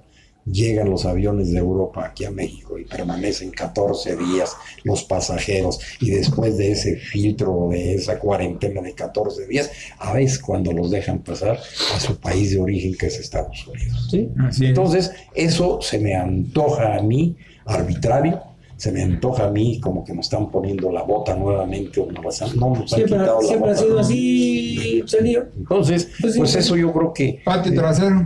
[0.51, 6.11] llegan los aviones de Europa aquí a México y permanecen 14 días los pasajeros y
[6.11, 11.19] después de ese filtro, de esa cuarentena de 14 días, a veces cuando los dejan
[11.19, 11.59] pasar
[11.95, 14.07] a su país de origen que es Estados Unidos.
[14.09, 14.29] ¿sí?
[14.49, 14.61] Es.
[14.61, 17.35] Entonces, eso se me antoja a mí
[17.65, 18.41] arbitrario,
[18.79, 22.41] se me antoja a mí como que nos están poniendo la bota nuevamente, o nos
[22.41, 23.83] han- no nos han Siempre, quitado la siempre ha bota.
[23.85, 25.47] sido así, serio.
[25.57, 26.39] Entonces, Pues sí.
[26.39, 28.25] pues eso yo creo que Patio trasero.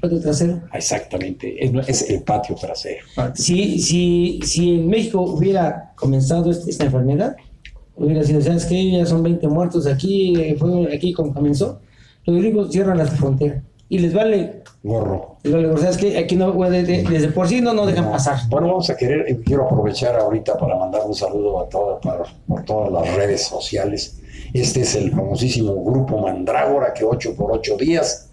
[0.00, 0.60] Patio trasero.
[0.72, 3.04] exactamente es, es el patio trasero.
[3.34, 7.36] Si, si, si en México hubiera comenzado este- esta enfermedad,
[7.94, 8.90] hubiera sido, ¿sabes qué?
[8.90, 11.80] Ya son 20 muertos aquí, eh, fue aquí como comenzó.
[12.26, 13.62] Los gringos cierran la frontera
[13.94, 15.36] y les vale, Gorro.
[15.42, 16.16] les vale, ¿sabes qué?
[16.16, 18.38] Aquí no, de- de- desde por sí no nos dejan pasar.
[18.48, 21.68] Bueno, vamos a querer, eh, quiero aprovechar ahorita para mandar un saludo a
[22.00, 24.18] para, por todas las redes sociales.
[24.54, 28.30] Este es el famosísimo grupo Mandrágora que 8 por 8 días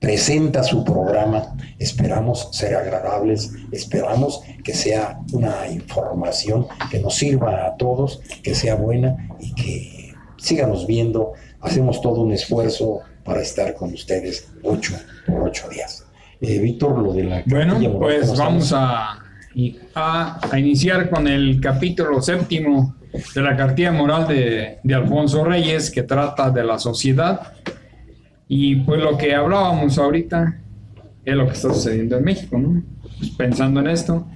[0.00, 1.56] presenta su programa.
[1.78, 8.74] Esperamos ser agradables, esperamos que sea una información que nos sirva a todos, que sea
[8.74, 11.32] buena y que síganos viendo.
[11.60, 14.94] Hacemos todo un esfuerzo para estar con ustedes 8
[15.26, 16.06] por 8 días.
[16.40, 19.18] Eh, Víctor, lo de la Bueno, pues ¿cómo vamos a,
[19.94, 22.94] a, a iniciar con el capítulo séptimo
[23.34, 27.54] de la cartilla moral de, de Alfonso Reyes, que trata de la sociedad.
[28.48, 30.60] Y pues lo que hablábamos ahorita
[31.24, 32.82] es lo que está sucediendo en México, ¿no?
[33.18, 34.28] Pues pensando en esto,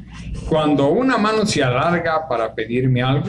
[0.48, 3.28] cuando una mano se alarga para pedirme algo,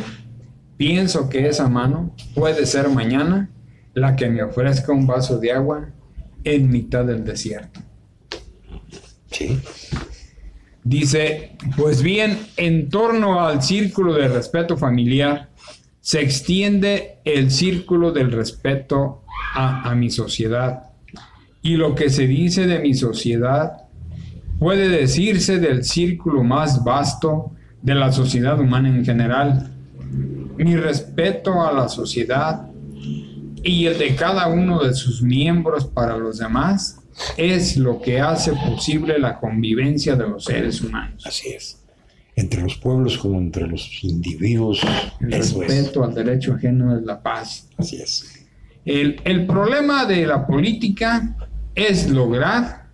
[0.78, 3.50] pienso que esa mano puede ser mañana
[3.94, 5.90] la que me ofrezca un vaso de agua
[6.44, 7.82] en mitad del desierto.
[9.30, 9.60] Sí.
[10.84, 15.50] Dice, pues bien, en torno al círculo de respeto familiar
[16.00, 19.24] se extiende el círculo del respeto
[19.56, 20.88] a, a mi sociedad.
[21.62, 23.84] Y lo que se dice de mi sociedad
[24.58, 29.72] puede decirse del círculo más vasto de la sociedad humana en general.
[30.58, 32.71] Mi respeto a la sociedad
[33.64, 37.00] y el de cada uno de sus miembros para los demás
[37.38, 41.24] es lo que hace posible la convivencia de los seres humanos.
[41.26, 41.78] Así es.
[42.36, 44.82] Entre los pueblos como entre los individuos.
[45.20, 45.54] El es.
[45.54, 47.70] respeto al derecho ajeno es la paz.
[47.78, 48.48] Así es.
[48.86, 51.36] El, el problema de la política
[51.76, 52.88] es lograr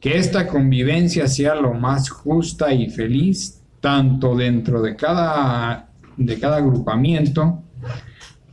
[0.00, 6.58] que esta convivencia sea lo más justa y feliz, tanto dentro de cada, de cada
[6.58, 7.62] agrupamiento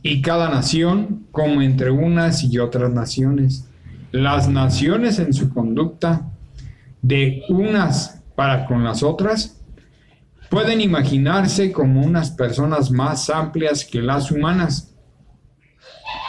[0.08, 3.68] y cada nación, como entre unas y otras naciones.
[4.10, 6.30] Las naciones en su conducta
[7.02, 9.60] de unas para con las otras
[10.48, 14.94] pueden imaginarse como unas personas más amplias que las humanas,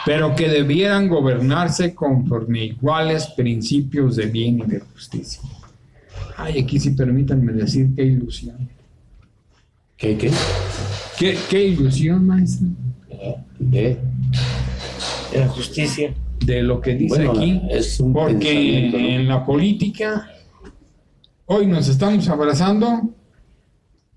[0.04, 5.40] pero que debieran gobernarse conforme iguales principios de bien y de justicia.
[6.36, 8.68] Ay, aquí sí permítanme decir qué ilusión.
[9.96, 10.30] ¿Qué, qué?
[11.18, 12.68] ¿Qué, qué ilusión, maestro?
[13.58, 13.98] De
[15.34, 16.14] la justicia.
[16.44, 17.60] De lo que dice Bueno, aquí.
[17.70, 18.86] es un Porque
[19.18, 20.26] en la política,
[21.46, 23.10] hoy nos estamos abrazando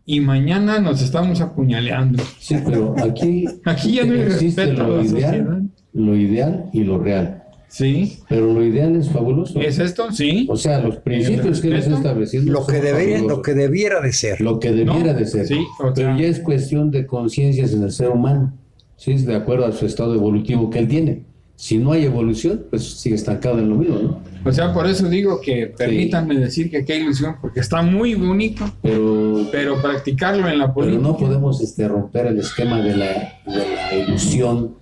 [0.05, 2.23] y mañana nos estamos apuñaleando.
[2.39, 5.61] Sí, pero aquí, Aquí ya no hay existe respeto a lo la ideal, sociedad.
[5.93, 7.39] lo ideal y lo real.
[7.67, 8.19] ¿Sí?
[8.29, 9.59] Pero lo ideal es fabuloso.
[9.59, 10.11] ¿Es esto?
[10.11, 10.45] Sí.
[10.49, 13.37] O sea, los principios que les respeto, estableciendo Lo que, debería, fabulosos.
[13.37, 14.41] lo que debiera de ser.
[14.41, 15.19] Lo que debiera ¿No?
[15.19, 15.47] de ser.
[15.47, 18.53] Sí, o sea- Pero ya es cuestión de conciencias en el ser humano.
[18.97, 21.23] Sí, de acuerdo a su estado evolutivo que él tiene.
[21.55, 24.19] Si no hay evolución, pues sigue estancado en lo mismo, ¿no?
[24.45, 28.65] O sea, por eso digo que permítanme decir que qué ilusión, porque está muy bonito,
[28.81, 31.01] Pero, pero practicarlo en la pero política.
[31.03, 33.05] no podemos este, romper el esquema de la,
[33.45, 34.75] de la ilusión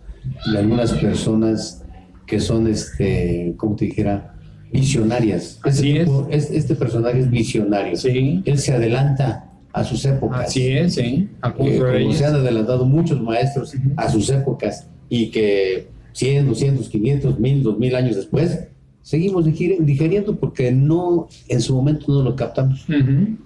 [0.51, 1.83] de algunas personas
[2.25, 4.33] que son, este, como te dijera,
[4.71, 5.59] visionarias.
[5.63, 7.95] Así este, tipo- es- este personaje es visionario.
[7.97, 10.47] Sí, Él se adelanta a sus épocas.
[10.47, 11.29] así es, sí.
[11.59, 17.39] Eh, como se han adelantado muchos maestros a sus épocas y que 100, 200, 500,
[17.39, 18.67] 1000, 2000 años después
[19.01, 22.85] seguimos digir- digeriendo porque no en su momento no lo captamos.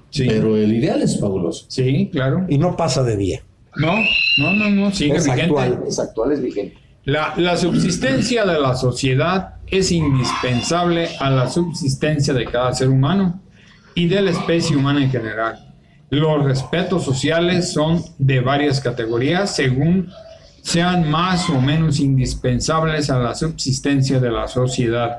[0.09, 1.65] Sí, Pero el ideal es fabuloso.
[1.67, 2.45] sí, claro.
[2.49, 3.41] Y no pasa de día.
[3.77, 3.91] No,
[4.39, 5.43] no, no, no, sigue Es vigente.
[5.43, 5.83] actual.
[5.87, 6.77] Es actual, es vigente.
[7.03, 13.41] La, la subsistencia de la sociedad es indispensable a la subsistencia de cada ser humano
[13.93, 15.64] y de la especie humana en general.
[16.09, 20.11] Los respetos sociales son de varias categorías según
[20.61, 25.17] sean más o menos indispensables a la subsistencia de la sociedad.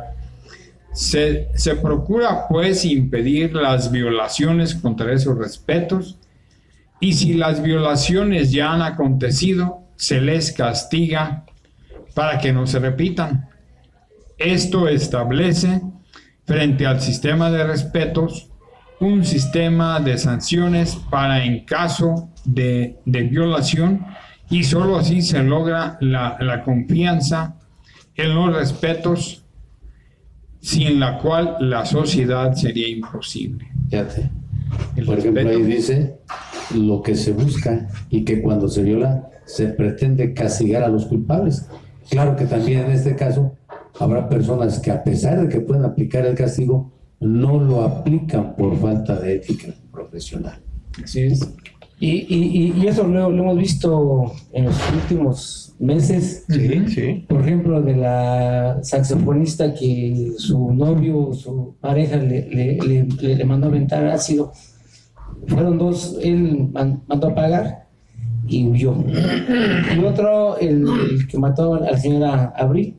[0.93, 6.19] Se, se procura pues impedir las violaciones contra esos respetos
[7.01, 11.45] y si las violaciones ya han acontecido, se les castiga
[12.15, 13.49] para que no se repitan.
[14.39, 15.83] Esto establece,
[16.45, 18.51] frente al sistema de respetos,
[19.01, 24.07] un sistema de sanciones para en caso de, de violación
[24.49, 27.57] y sólo así se logra la, la confianza
[28.15, 29.45] en los respetos
[30.61, 33.69] sin la cual la sociedad sería imposible.
[33.91, 34.31] Fíjate.
[34.97, 36.17] El Por ejemplo, respeto- ahí dice
[36.75, 41.69] lo que se busca y que cuando se viola se pretende castigar a los culpables.
[42.11, 43.55] Claro que también en este caso
[44.01, 48.77] habrá personas que a pesar de que pueden aplicar el castigo, no lo aplican por
[48.79, 50.59] falta de ética profesional.
[51.03, 51.49] Así es.
[51.99, 56.45] Y, y, y- y eso lo, lo hemos visto en los últimos meses.
[56.51, 56.89] Ujú.
[56.91, 57.25] sí.
[57.27, 63.45] Por ejemplo, de la saxofonista que su novio, su pareja le, le, le- le- le
[63.45, 64.53] mandó a aventar ácido.
[65.47, 67.87] Fueron dos, él man- mandó a pagar
[68.47, 68.95] y huyó.
[69.97, 72.95] Y otro, el, el que mató a la señora Abril,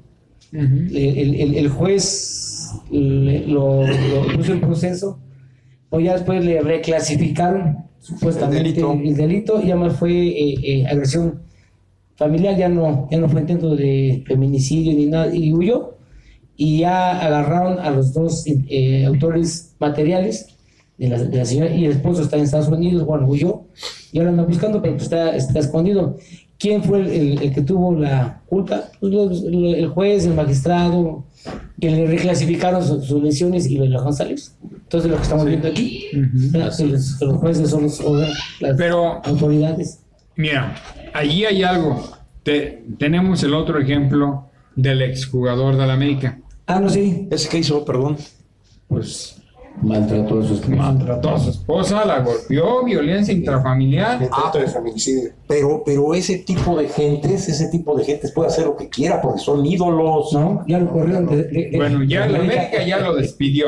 [0.51, 2.46] el- el juez
[2.91, 5.19] le- lo, lo puso en proceso,
[5.89, 8.91] o ya después le reclasificaron supuestamente El delito.
[8.93, 11.41] el delito, ya más fue eh, eh, agresión
[12.15, 15.95] familiar, ya no, ya no fue intento de feminicidio ni nada, y huyó.
[16.59, 20.55] Y ya agarraron a los dos eh, autores materiales
[20.97, 23.61] de la, de la señora, y el esposo está en Estados Unidos, bueno, huyó,
[24.11, 26.17] y ahora andan buscando, pero pues está, está escondido.
[26.59, 28.85] ¿Quién fue el, el- el que tuvo la culpa?
[28.99, 31.23] Pues los- el juez, el magistrado,
[31.79, 34.39] que le reclasificaron su- sus lesiones y lo dejaron salir.
[34.63, 36.05] Entonces, lo que estamos viendo aquí,
[36.51, 38.01] que los, que los jueces son los,
[38.59, 39.99] las Pero- autoridades.
[40.35, 40.75] Mira,
[41.13, 42.03] allí hay algo.
[42.43, 44.45] Te- tenemos el otro ejemplo
[44.75, 46.39] del exjugador de la América.
[46.65, 47.27] Ah, no, sí.
[47.31, 47.83] ¿Ese qué hizo?
[47.85, 48.17] Perdón.
[48.87, 49.36] Pues
[49.79, 54.21] Maltrató a sus maltrató a su esposa, la golpeó, violencia intrafamiliar.
[54.23, 55.29] Intento de feminicidio.
[55.47, 59.21] Pero, pero ese tipo de gentes, ese tipo de gentes puede hacer lo que quiera
[59.21, 60.33] porque son ídolos.
[60.33, 61.27] No, ya lo corrieron.
[61.27, 63.67] de- de- de- Bueno, ya la América ya lo despidió.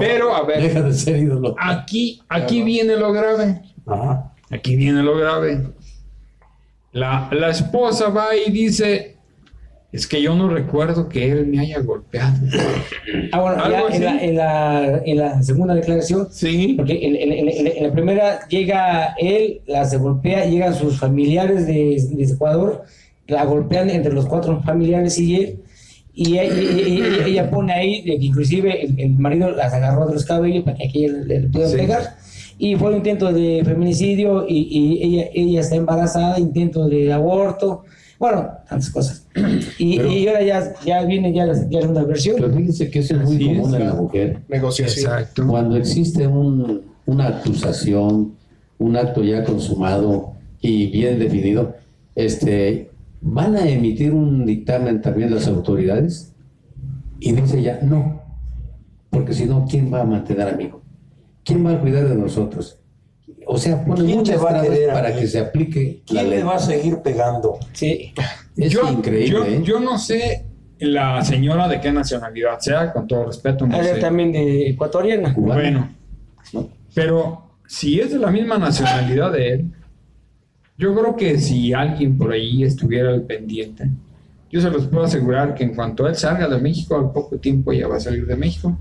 [0.00, 1.54] Pero, a ver, Deja de ser ídolo.
[1.60, 3.60] aquí, aquí viene lo grave.
[3.86, 4.32] Ajá.
[4.50, 5.66] Aquí viene lo grave.
[6.92, 9.11] La, la esposa va y dice,
[9.92, 12.34] es que yo no recuerdo que él me haya golpeado.
[13.32, 14.24] Ah, bueno, ya en la, así.
[14.26, 16.74] en, la, en la segunda declaración, Sí.
[16.76, 22.82] porque en, la primera llega él, la se golpea, llegan sus familiares de, de Ecuador,
[23.28, 25.58] la golpean entre los cuatro familiares y él,
[26.14, 29.72] y ella, y- y- y- ella pone ahí de que inclusive el, el marido las
[29.72, 31.76] agarró de los cabellos para que aquí le, le pudieran Sí.
[31.76, 32.02] pegar.
[32.58, 37.84] Y fue un intento de feminicidio y, y ella, ella está embarazada, intento de aborto,
[38.18, 39.21] bueno, tantas cosas.
[39.78, 42.36] Y, Pero- y ahora ya, ya viene ya la, ya la segunda versión.
[42.36, 44.38] Pero fíjense que eso es muy Así es, común en la mujer.
[44.48, 45.10] Negociación.
[45.12, 45.46] Exacto.
[45.46, 48.32] Cuando existe un- una acusación,
[48.78, 51.74] un acto ya consumado y bien definido,
[52.14, 56.32] este, ¿van a emitir un dictamen también las autoridades?
[57.20, 58.20] Y dice ella, no,
[59.10, 60.82] porque si no, ¿quién va a mantener a mi hijo?
[61.44, 62.78] ¿Quién va a cuidar de nosotros?
[63.52, 66.98] O sea, pone ¿Quién muchas a para que se aplique ¿Quién le va a seguir
[66.98, 67.58] pegando?
[67.74, 68.14] Sí.
[68.56, 69.60] Es yo, increíble, yo, ¿eh?
[69.62, 70.46] yo no sé
[70.78, 74.00] la señora de qué nacionalidad sea, con todo respeto, no Ella sé.
[74.00, 75.34] también de ecuatoriana.
[75.36, 75.90] Bueno,
[76.54, 76.70] ¿no?
[76.94, 79.72] pero si es de la misma nacionalidad de él,
[80.78, 83.90] yo creo que si alguien por ahí estuviera al pendiente,
[84.50, 87.70] yo se los puedo asegurar que en cuanto él salga de México, al poco tiempo
[87.74, 88.78] ya va a salir de México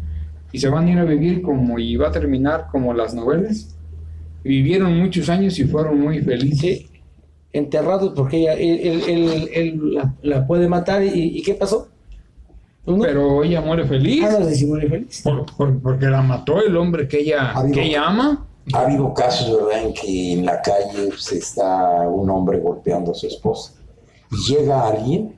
[0.53, 3.75] y se van a ir a vivir como y va a terminar como las novelas.
[4.43, 6.59] Vivieron muchos años y fueron muy felices.
[6.79, 6.87] Sí.
[7.53, 11.03] Enterrados porque ella, él, él- él- él la, la puede matar.
[11.03, 11.87] ¿Y, y qué pasó?
[12.85, 13.03] Pues no.
[13.03, 15.21] Pero ella muere feliz Ah, no sé si muere feliz.
[15.23, 18.47] por- por- porque la mató el hombre que ella, Ha habido- que ella ama.
[18.73, 23.15] Ha habido casos, ¿verdad?, en que en la calle pues, está un hombre golpeando a
[23.15, 23.73] su esposa.
[24.31, 25.35] Y llega alguien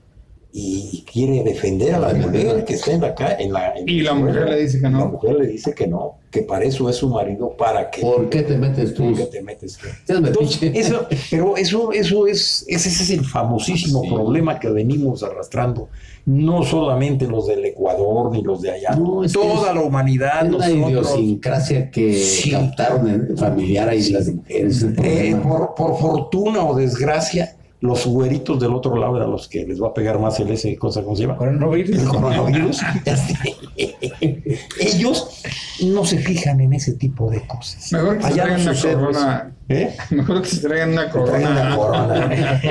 [0.55, 3.43] y quiere defender a la mujer que está en la calle.
[3.43, 4.99] En la, en Y la mujer le dice que no.
[4.99, 8.01] La mujer le dice que no, que para eso es su marido, para que...
[8.01, 9.03] ¿Por qué te metes tú?
[9.05, 9.87] ¿Por qué te metes tú?
[10.13, 14.09] Entonces, eso, pero eso, eso es, ese es el famosísimo Sí.
[14.09, 15.89] problema que venimos arrastrando,
[16.27, 20.53] no solamente los del Ecuador ni los de allá, No, toda es- la humanidad, Es
[20.53, 20.87] una nosotros,
[21.17, 22.51] idiosincrasia que Sí.
[22.51, 24.85] captaron en familiar ahí las mujeres.
[25.03, 29.81] eh, por, por fortuna o desgracia, los güeritos del otro lado a los que les
[29.81, 31.35] va a pegar más el ese cosa, ¿cómo se llama?
[31.35, 31.99] Coronavirus.
[31.99, 32.79] El coronavirus.
[34.79, 35.43] Ellos
[35.83, 37.91] no se fijan en ese tipo de cosas.
[37.91, 39.55] Mejor que se traigan no una corona.
[39.67, 39.95] ¿Eh?
[40.11, 41.49] Mejor que se traigan una corona.
[41.49, 42.61] una corona.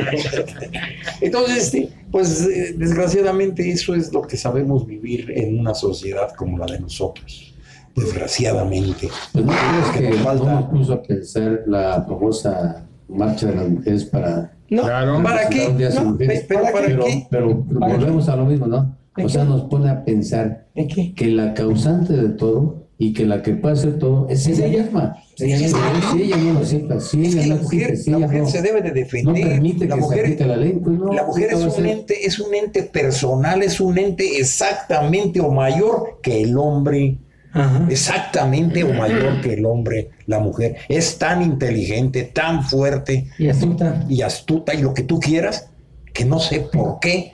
[1.21, 6.57] Entonces, este, pues eh, desgraciadamente eso es lo que sabemos vivir en una sociedad como
[6.57, 7.53] la de nosotros.
[7.95, 9.11] Desgraciadamente.
[9.35, 13.49] Pues no crees que que nos no falta- me puso a pensar la famosa marcha
[13.49, 15.23] de las mujeres para No, Claro.
[15.23, 15.68] ¿Para qué?
[15.77, 17.27] día sin No, pero ¿para pero, qué?
[17.31, 18.97] pero ¿Para volvemos a lo mismo, ¿no?
[19.16, 19.49] ¿De O sea, qué?
[19.51, 21.12] nos pone a pensar ¿En qué?
[21.14, 25.16] que la causante de todo y que la que puede hacer todo es ella misma.
[25.37, 28.81] Si ella no lo acepta, si ella no existe, si la mujer no, se debe
[28.81, 29.49] de no defender.
[29.49, 31.12] permite la que se mujer, aplique la ley, pues no.
[31.12, 35.51] la mujer ¿qué es un, ente, es un ente personal, es un ente exactamente o
[35.51, 37.18] mayor que el hombre.
[37.55, 37.86] Ajá.
[37.90, 40.76] Exactamente o mayor que el hombre, la mujer.
[40.88, 44.05] Es tan inteligente, tan fuerte Y astuta.
[44.09, 45.68] y astuta y lo que tú quieras,
[46.14, 47.32] que no sé por qué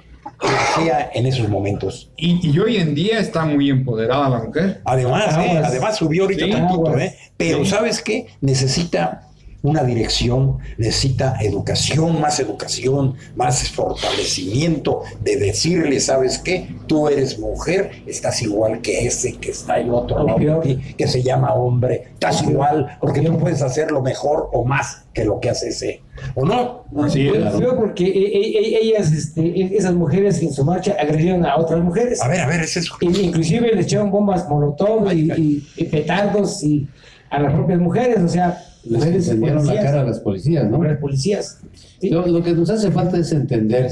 [0.77, 2.11] sea en esos momentos.
[2.17, 4.81] Y, y hoy en día está muy empoderada la mujer.
[4.85, 5.61] Además, ¿eh?
[5.65, 6.99] Además subió ahorita Sí, tantito.
[6.99, 7.17] ¿eh?
[7.37, 7.71] Pero Sí.
[7.71, 8.27] ¿sabes qué?
[8.41, 9.28] Necesita
[9.63, 16.69] una dirección, necesita educación, más educación, más fortalecimiento de decirle, ¿sabes qué?
[16.87, 21.07] Tú eres mujer, estás igual que ese que está en otro lado de ti, que
[21.09, 25.51] se llama hombre, estás igual, porque tú puedes hacerlo mejor o más que lo que
[25.51, 26.03] hace ese,
[26.37, 26.85] ¿o no?
[27.05, 27.55] Así es.
[27.57, 31.83] Feo porque e- e- e- ellas, este, esas mujeres en su marcha agredieron a otras
[31.83, 32.23] mujeres.
[32.23, 32.95] A ver, a ver, es eso.
[33.01, 36.87] Y- Inclusive les echaron bombas molotov y, y- y petardos y
[37.31, 40.77] a las propias mujeres, o sea, Les mujeres encendieron la cara a las policías, ¿no?
[40.79, 41.61] mujeres policías.
[42.01, 42.11] Sí.
[42.11, 43.89] Lo, lo que nos hace falta es entender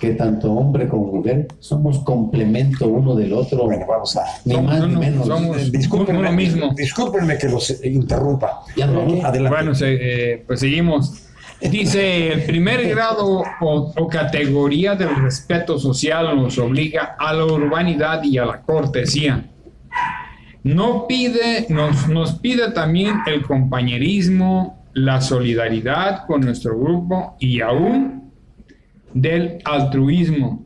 [0.00, 4.24] que tanto hombre como mujer somos complemento uno del otro, Bueno, vamos a...
[4.46, 5.26] ni Somos más ni uno- menos.
[5.26, 6.72] somos- Discúlpenme, uno mismo.
[6.74, 8.60] discúlpenme que los eh, interrumpa.
[8.76, 9.02] Ya no.
[9.24, 9.48] Adelante.
[9.56, 11.12] Bueno, se- eh, pues seguimos.
[11.60, 18.22] Dice, el primer grado o, o categoría del respeto social nos obliga a la urbanidad
[18.24, 19.50] y a la cortesía.
[20.64, 28.32] No pide, nos, nos pide también el compañerismo, la solidaridad con nuestro grupo y aún
[29.12, 30.64] del altruismo.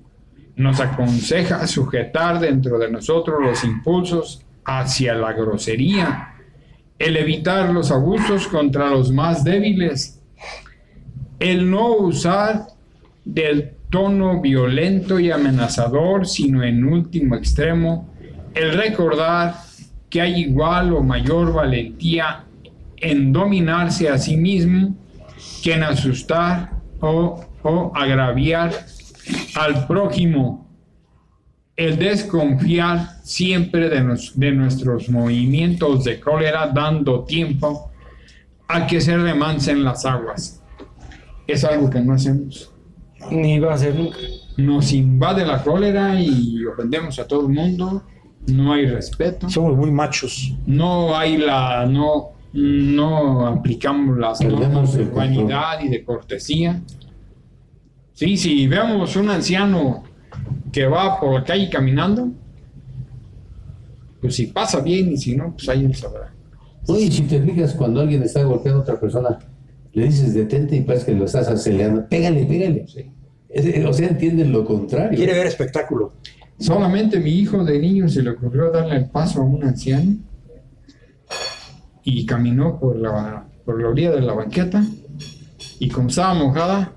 [0.55, 6.35] Nos aconseja sujetar dentro de nosotros los impulsos hacia la grosería,
[6.99, 10.21] el evitar los abusos contra los más débiles,
[11.41, 12.67] el no usar
[13.25, 18.09] del tono violento y amenazador, sino en último extremo,
[18.55, 19.68] el recordar
[20.11, 22.45] que hay igual o mayor valentía
[22.97, 24.97] en dominarse a sí mismo
[25.63, 28.73] que en asustar o, o agraviar
[29.55, 30.67] al prójimo.
[31.77, 37.93] El desconfiar siempre de, nos- de nuestros movimientos de cólera, dando tiempo
[38.67, 40.61] a que se remansen las aguas.
[41.47, 42.73] Es algo que no hacemos.
[43.31, 44.17] Ni va a ser nunca.
[44.57, 48.03] Nos invade la cólera y ofendemos a todo el mundo.
[48.49, 49.49] No hay respeto.
[49.49, 50.55] Somos muy machos.
[50.67, 51.87] No hay la.
[51.87, 56.83] No, no aplicamos las normas de humanidad y de cortesía.
[58.15, 60.03] Sí, si vemos un anciano
[60.73, 62.31] que va por la calle caminando,
[64.21, 66.33] pues si pasa bien y si no, pues ahí él sabrá.
[66.89, 69.39] Oye, si te fijas, cuando alguien está golpeando a otra persona,
[69.93, 72.09] le dices detente y parece que lo estás acelerando.
[72.09, 72.87] Pégale, pégale.
[72.89, 73.05] Sí.
[73.51, 75.17] Eh, O sea, entienden lo contrario.
[75.17, 76.15] Quiere ver espectáculo.
[76.59, 80.17] Solamente mi hijo de niño se le ocurrió darle el paso a un anciano
[82.03, 84.85] y caminó por la, por la orilla de la banqueta
[85.79, 86.93] y como estaba mojada,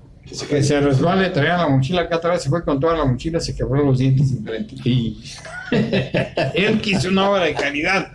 [0.48, 3.54] que se resbale, traía la mochila acá atrás, se fue con toda la mochila, se
[3.54, 4.74] quebró los dientes enfrente.
[4.84, 5.22] Y
[6.54, 8.12] él quiso una obra de caridad.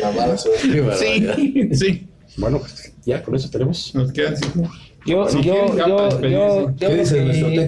[0.00, 0.70] La mala suerte.
[0.70, 1.36] Qué barbaridad.
[1.36, 2.08] Sí, sí.
[2.36, 3.94] Bueno, pues ya con eso tenemos.
[3.94, 4.70] Nos quedan cinco.
[5.06, 6.72] Yo, Si yo, yo, yo,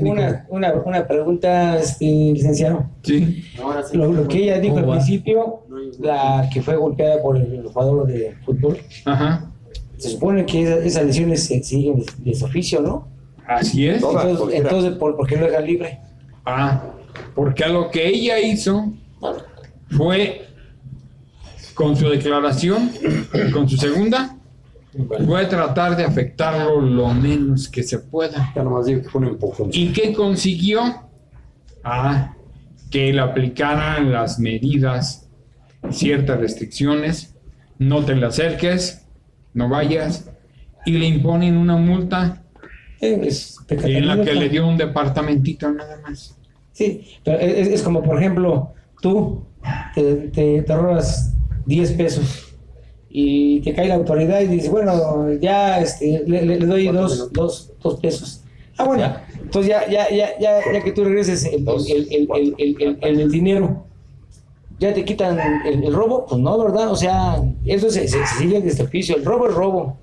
[0.02, 2.86] una, una, una pregunta, este, licenciado.
[3.02, 3.44] Sí.
[3.92, 5.60] Lo, lo que ella dijo al principio,
[6.00, 9.50] la que fue golpeada por el jugador de fútbol, Ajá.
[9.98, 13.06] se supone que esa- esas lesiones se siguen de, de su oficio, ¿no?
[13.46, 14.02] Así es.
[14.02, 16.00] Entonces, entonces ¿por, por qué lo dejan libre?
[16.44, 16.82] Ah,
[17.34, 18.92] porque a lo que ella hizo
[19.96, 20.42] fue
[21.74, 22.90] con su declaración,
[23.52, 24.36] con su segunda,
[25.26, 28.52] fue tratar de afectarlo lo menos que se pueda.
[28.54, 29.70] Ya nomás digo que fue un empujón.
[29.72, 30.80] ¿Y qué consiguió?
[31.84, 32.34] Ah,
[32.90, 35.28] que le aplicaran las medidas,
[35.90, 37.34] ciertas restricciones,
[37.78, 39.06] no te le acerques,
[39.52, 40.30] no vayas,
[40.86, 42.42] y le imponen una multa
[43.00, 46.36] Eh, es en la que le dio un departamentito nada más.
[46.72, 49.44] Sí, pero es, es como, por ejemplo, tú
[49.94, 51.34] te, te, te robas
[51.66, 52.47] 10 pesos
[53.10, 57.32] y te cae la autoridad y dices, bueno, ya este, le, le- le doy dos,
[57.32, 58.42] dos, dos pesos.
[58.76, 62.54] Ah, bueno, entonces ya, ya, ya, ya, ya que tú regreses el, el, el, el,
[62.58, 63.84] el, el- el- el dinero,
[64.78, 66.90] ya te quitan el, el robo, pues no, ¿verdad?
[66.92, 69.98] O sea, eso se, se, se sigue desde el oficio, el robo es robo.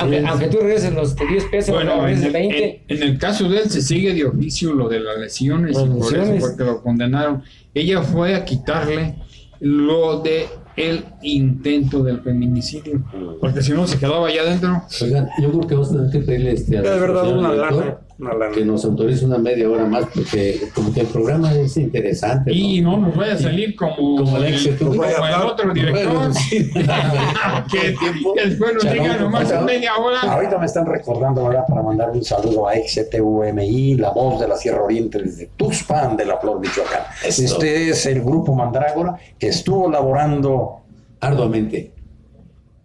[0.00, 0.24] Aunque, es.
[0.26, 2.82] aunque tú regreses los 10 pesos, Bueno, en el, 20.
[2.88, 5.84] en- en el caso de él se sigue de oficio lo de las lesiones Las
[5.86, 6.40] y por eso lesiones.
[6.44, 7.42] fue que lo condenaron.
[7.72, 9.14] Ella fue a quitarle
[9.60, 10.46] lo de
[10.78, 13.02] el intento del feminicidio,
[13.40, 14.82] porque si no se quedaba allá adentro.
[15.02, 17.52] Oigan, yo creo que vamos a tener que pedirle este, a Es verdad, nuestro una
[17.52, 21.76] director Una que nos autorice una media hora más, porque como que el programa es
[21.76, 22.52] interesante.
[22.52, 26.32] Y no nos vaya a salir como, Como el como a el hablar, otro director,
[27.70, 30.20] que, que después nos Chalón, diga nomás en media hora.
[30.22, 31.64] Ahorita me están recordando, ¿verdad?
[31.68, 36.26] Para mandar un saludo a XTUMI, la voz de la Sierra Oriente desde Tuxpan de
[36.26, 37.02] la Flor, Michoacán.
[37.24, 37.44] Eso.
[37.44, 40.80] Este es el grupo Mandrágora que estuvo laborando,
[41.20, 41.92] Arduamente.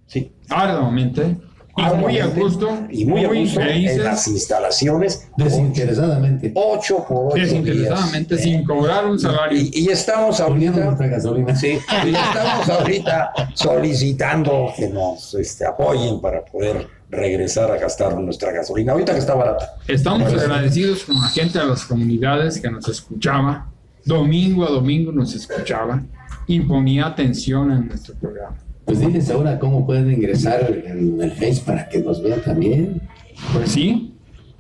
[0.06, 1.38] sí, Arduamente
[1.76, 5.28] y muy a gusto, y muy, a gusto en las instalaciones.
[5.36, 6.52] Desinteresadamente.
[6.54, 9.60] 8 por 8 desinteresadamente, sin cobrar un salario.
[9.60, 11.56] Y, y estamos ahorita, nuestra gasolina.
[11.56, 18.52] sí, y estamos ahorita solicitando que nos este, apoyen para poder regresar a gastar nuestra
[18.52, 18.92] gasolina.
[18.92, 19.76] Ahorita que está barata.
[19.88, 23.68] Estamos agradecidos con la gente de las comunidades que nos escuchaba,
[24.06, 26.04] domingo a domingo nos escuchaba
[26.46, 28.58] y ponía atención en nuestro programa.
[28.86, 33.02] Pues diles ahora cómo pueden ingresar en el Face para que nos vean también.
[33.54, 34.14] Pues sí,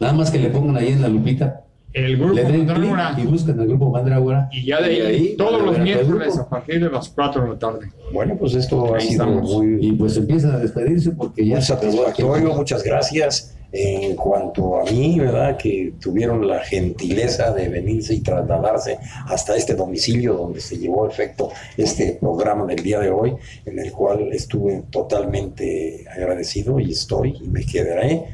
[0.03, 1.62] Nada más que le pongan ahí en la lupita,
[1.93, 4.49] el grupo le den Mandrágora y buscan el grupo Mandrágora.
[4.51, 7.91] y ya de ahí, todos los miércoles a partir de las 4 de la tarde.
[8.11, 9.49] Bueno, pues esto ha Ahí sido estamos.
[9.63, 12.53] muy, Y pues empiezan a despedirse porque ya muy satisfactorio.
[12.55, 13.55] Muchas gracias.
[13.75, 15.57] En cuanto a mí, ¿verdad?
[15.57, 21.09] Que tuvieron la gentileza de venirse y trasladarse hasta este domicilio donde se llevó a
[21.09, 23.33] efecto este programa del día de hoy,
[23.65, 28.25] en el cual estuve totalmente agradecido y estoy y me quedaré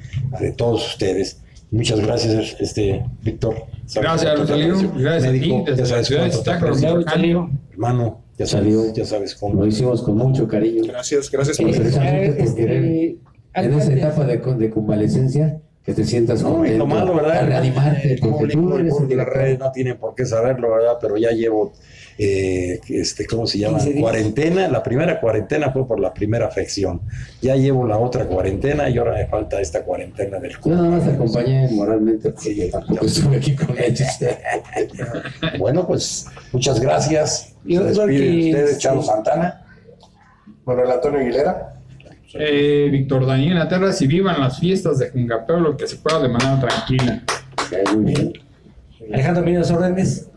[0.41, 1.39] de todos ustedes.
[1.71, 3.55] Muchas gracias, este Víctor.
[3.95, 4.91] Gracias, aprecio.
[4.95, 6.23] Gracias a ti, desde ya la ciudad
[7.05, 7.47] de.
[7.71, 8.93] Hermano, ya Salió.
[8.93, 9.61] ya sabes cómo.
[9.61, 10.83] Lo hicimos con mucho cariño.
[10.87, 13.17] Gracias, gracias Sí, por Este,
[13.53, 17.37] en esa etapa de, con- de convalecencia, que te sientas No, contento, lo malo, ¿verdad?
[17.37, 18.45] a reanimarte, El público,
[18.77, 20.93] el público de las redes no tiene por qué saberlo, ¿verdad?
[21.01, 21.73] Pero ya llevo,
[22.21, 23.77] eh, este, ¿cómo se llama?
[23.77, 24.01] 15 días.
[24.01, 24.67] Cuarentena.
[24.67, 26.99] La primera cuarentena fue por la primera afección.
[27.41, 31.07] Ya llevo la otra cuarentena y ahora me falta esta cuarentena del Yo nada más
[31.07, 34.07] acompañé moralmente porque Sí, yo tampoco estuve aquí con ellos.
[35.59, 37.55] Bueno, pues muchas gracias.
[37.63, 39.65] Yo Se despide Santana.
[40.65, 41.73] Manuel Antonio Aguilera.
[42.33, 46.27] Eh, Víctor Daniel Aterras y vivan las fiestas de Jungapeo, lo que se pueda de
[46.27, 47.23] manera tranquila.
[47.95, 48.33] Muy bien.
[49.13, 50.28] Alejandro Minas Órdenes.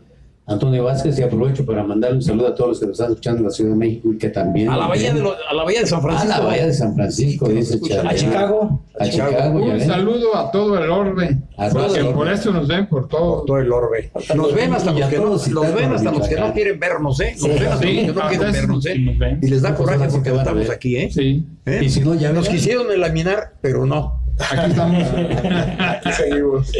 [0.45, 3.37] Antonio Vázquez, y aprovecho para mandarle un saludo a todos los que nos están escuchando
[3.39, 4.67] en la Ciudad de México y que también.
[4.69, 6.37] A la bahía de, lo- a la bahía de San A Francisco.
[6.37, 7.79] la Bahía de San Francisco, dice.
[8.05, 8.81] A Chicago.
[8.99, 9.05] A
[9.49, 12.15] Un saludo a todo el orbe, A todo porque el orbe.
[12.17, 13.37] por eso nos ven por todo.
[13.37, 14.11] Por todo el orbe.
[14.35, 17.19] Nos ven hasta los a que no, los ven hasta los que no quieren vernos,
[17.21, 17.31] ¿eh?
[17.33, 19.39] Nos Sí, ven hasta los que no a quieren vernos, ¿eh?
[19.41, 21.09] Y les da Pues coraje porque a estamos aquí, ¿eh?
[21.09, 21.79] Sí, ¿Eh?
[21.85, 24.19] Y si no, ya Nos quisieron eliminar, pero no.
[24.51, 25.03] aquí estamos.
[26.17, 26.71] Seguimos.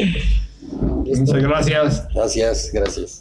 [1.05, 2.07] Muchas gracias.
[2.13, 3.11] Gracias, gracias.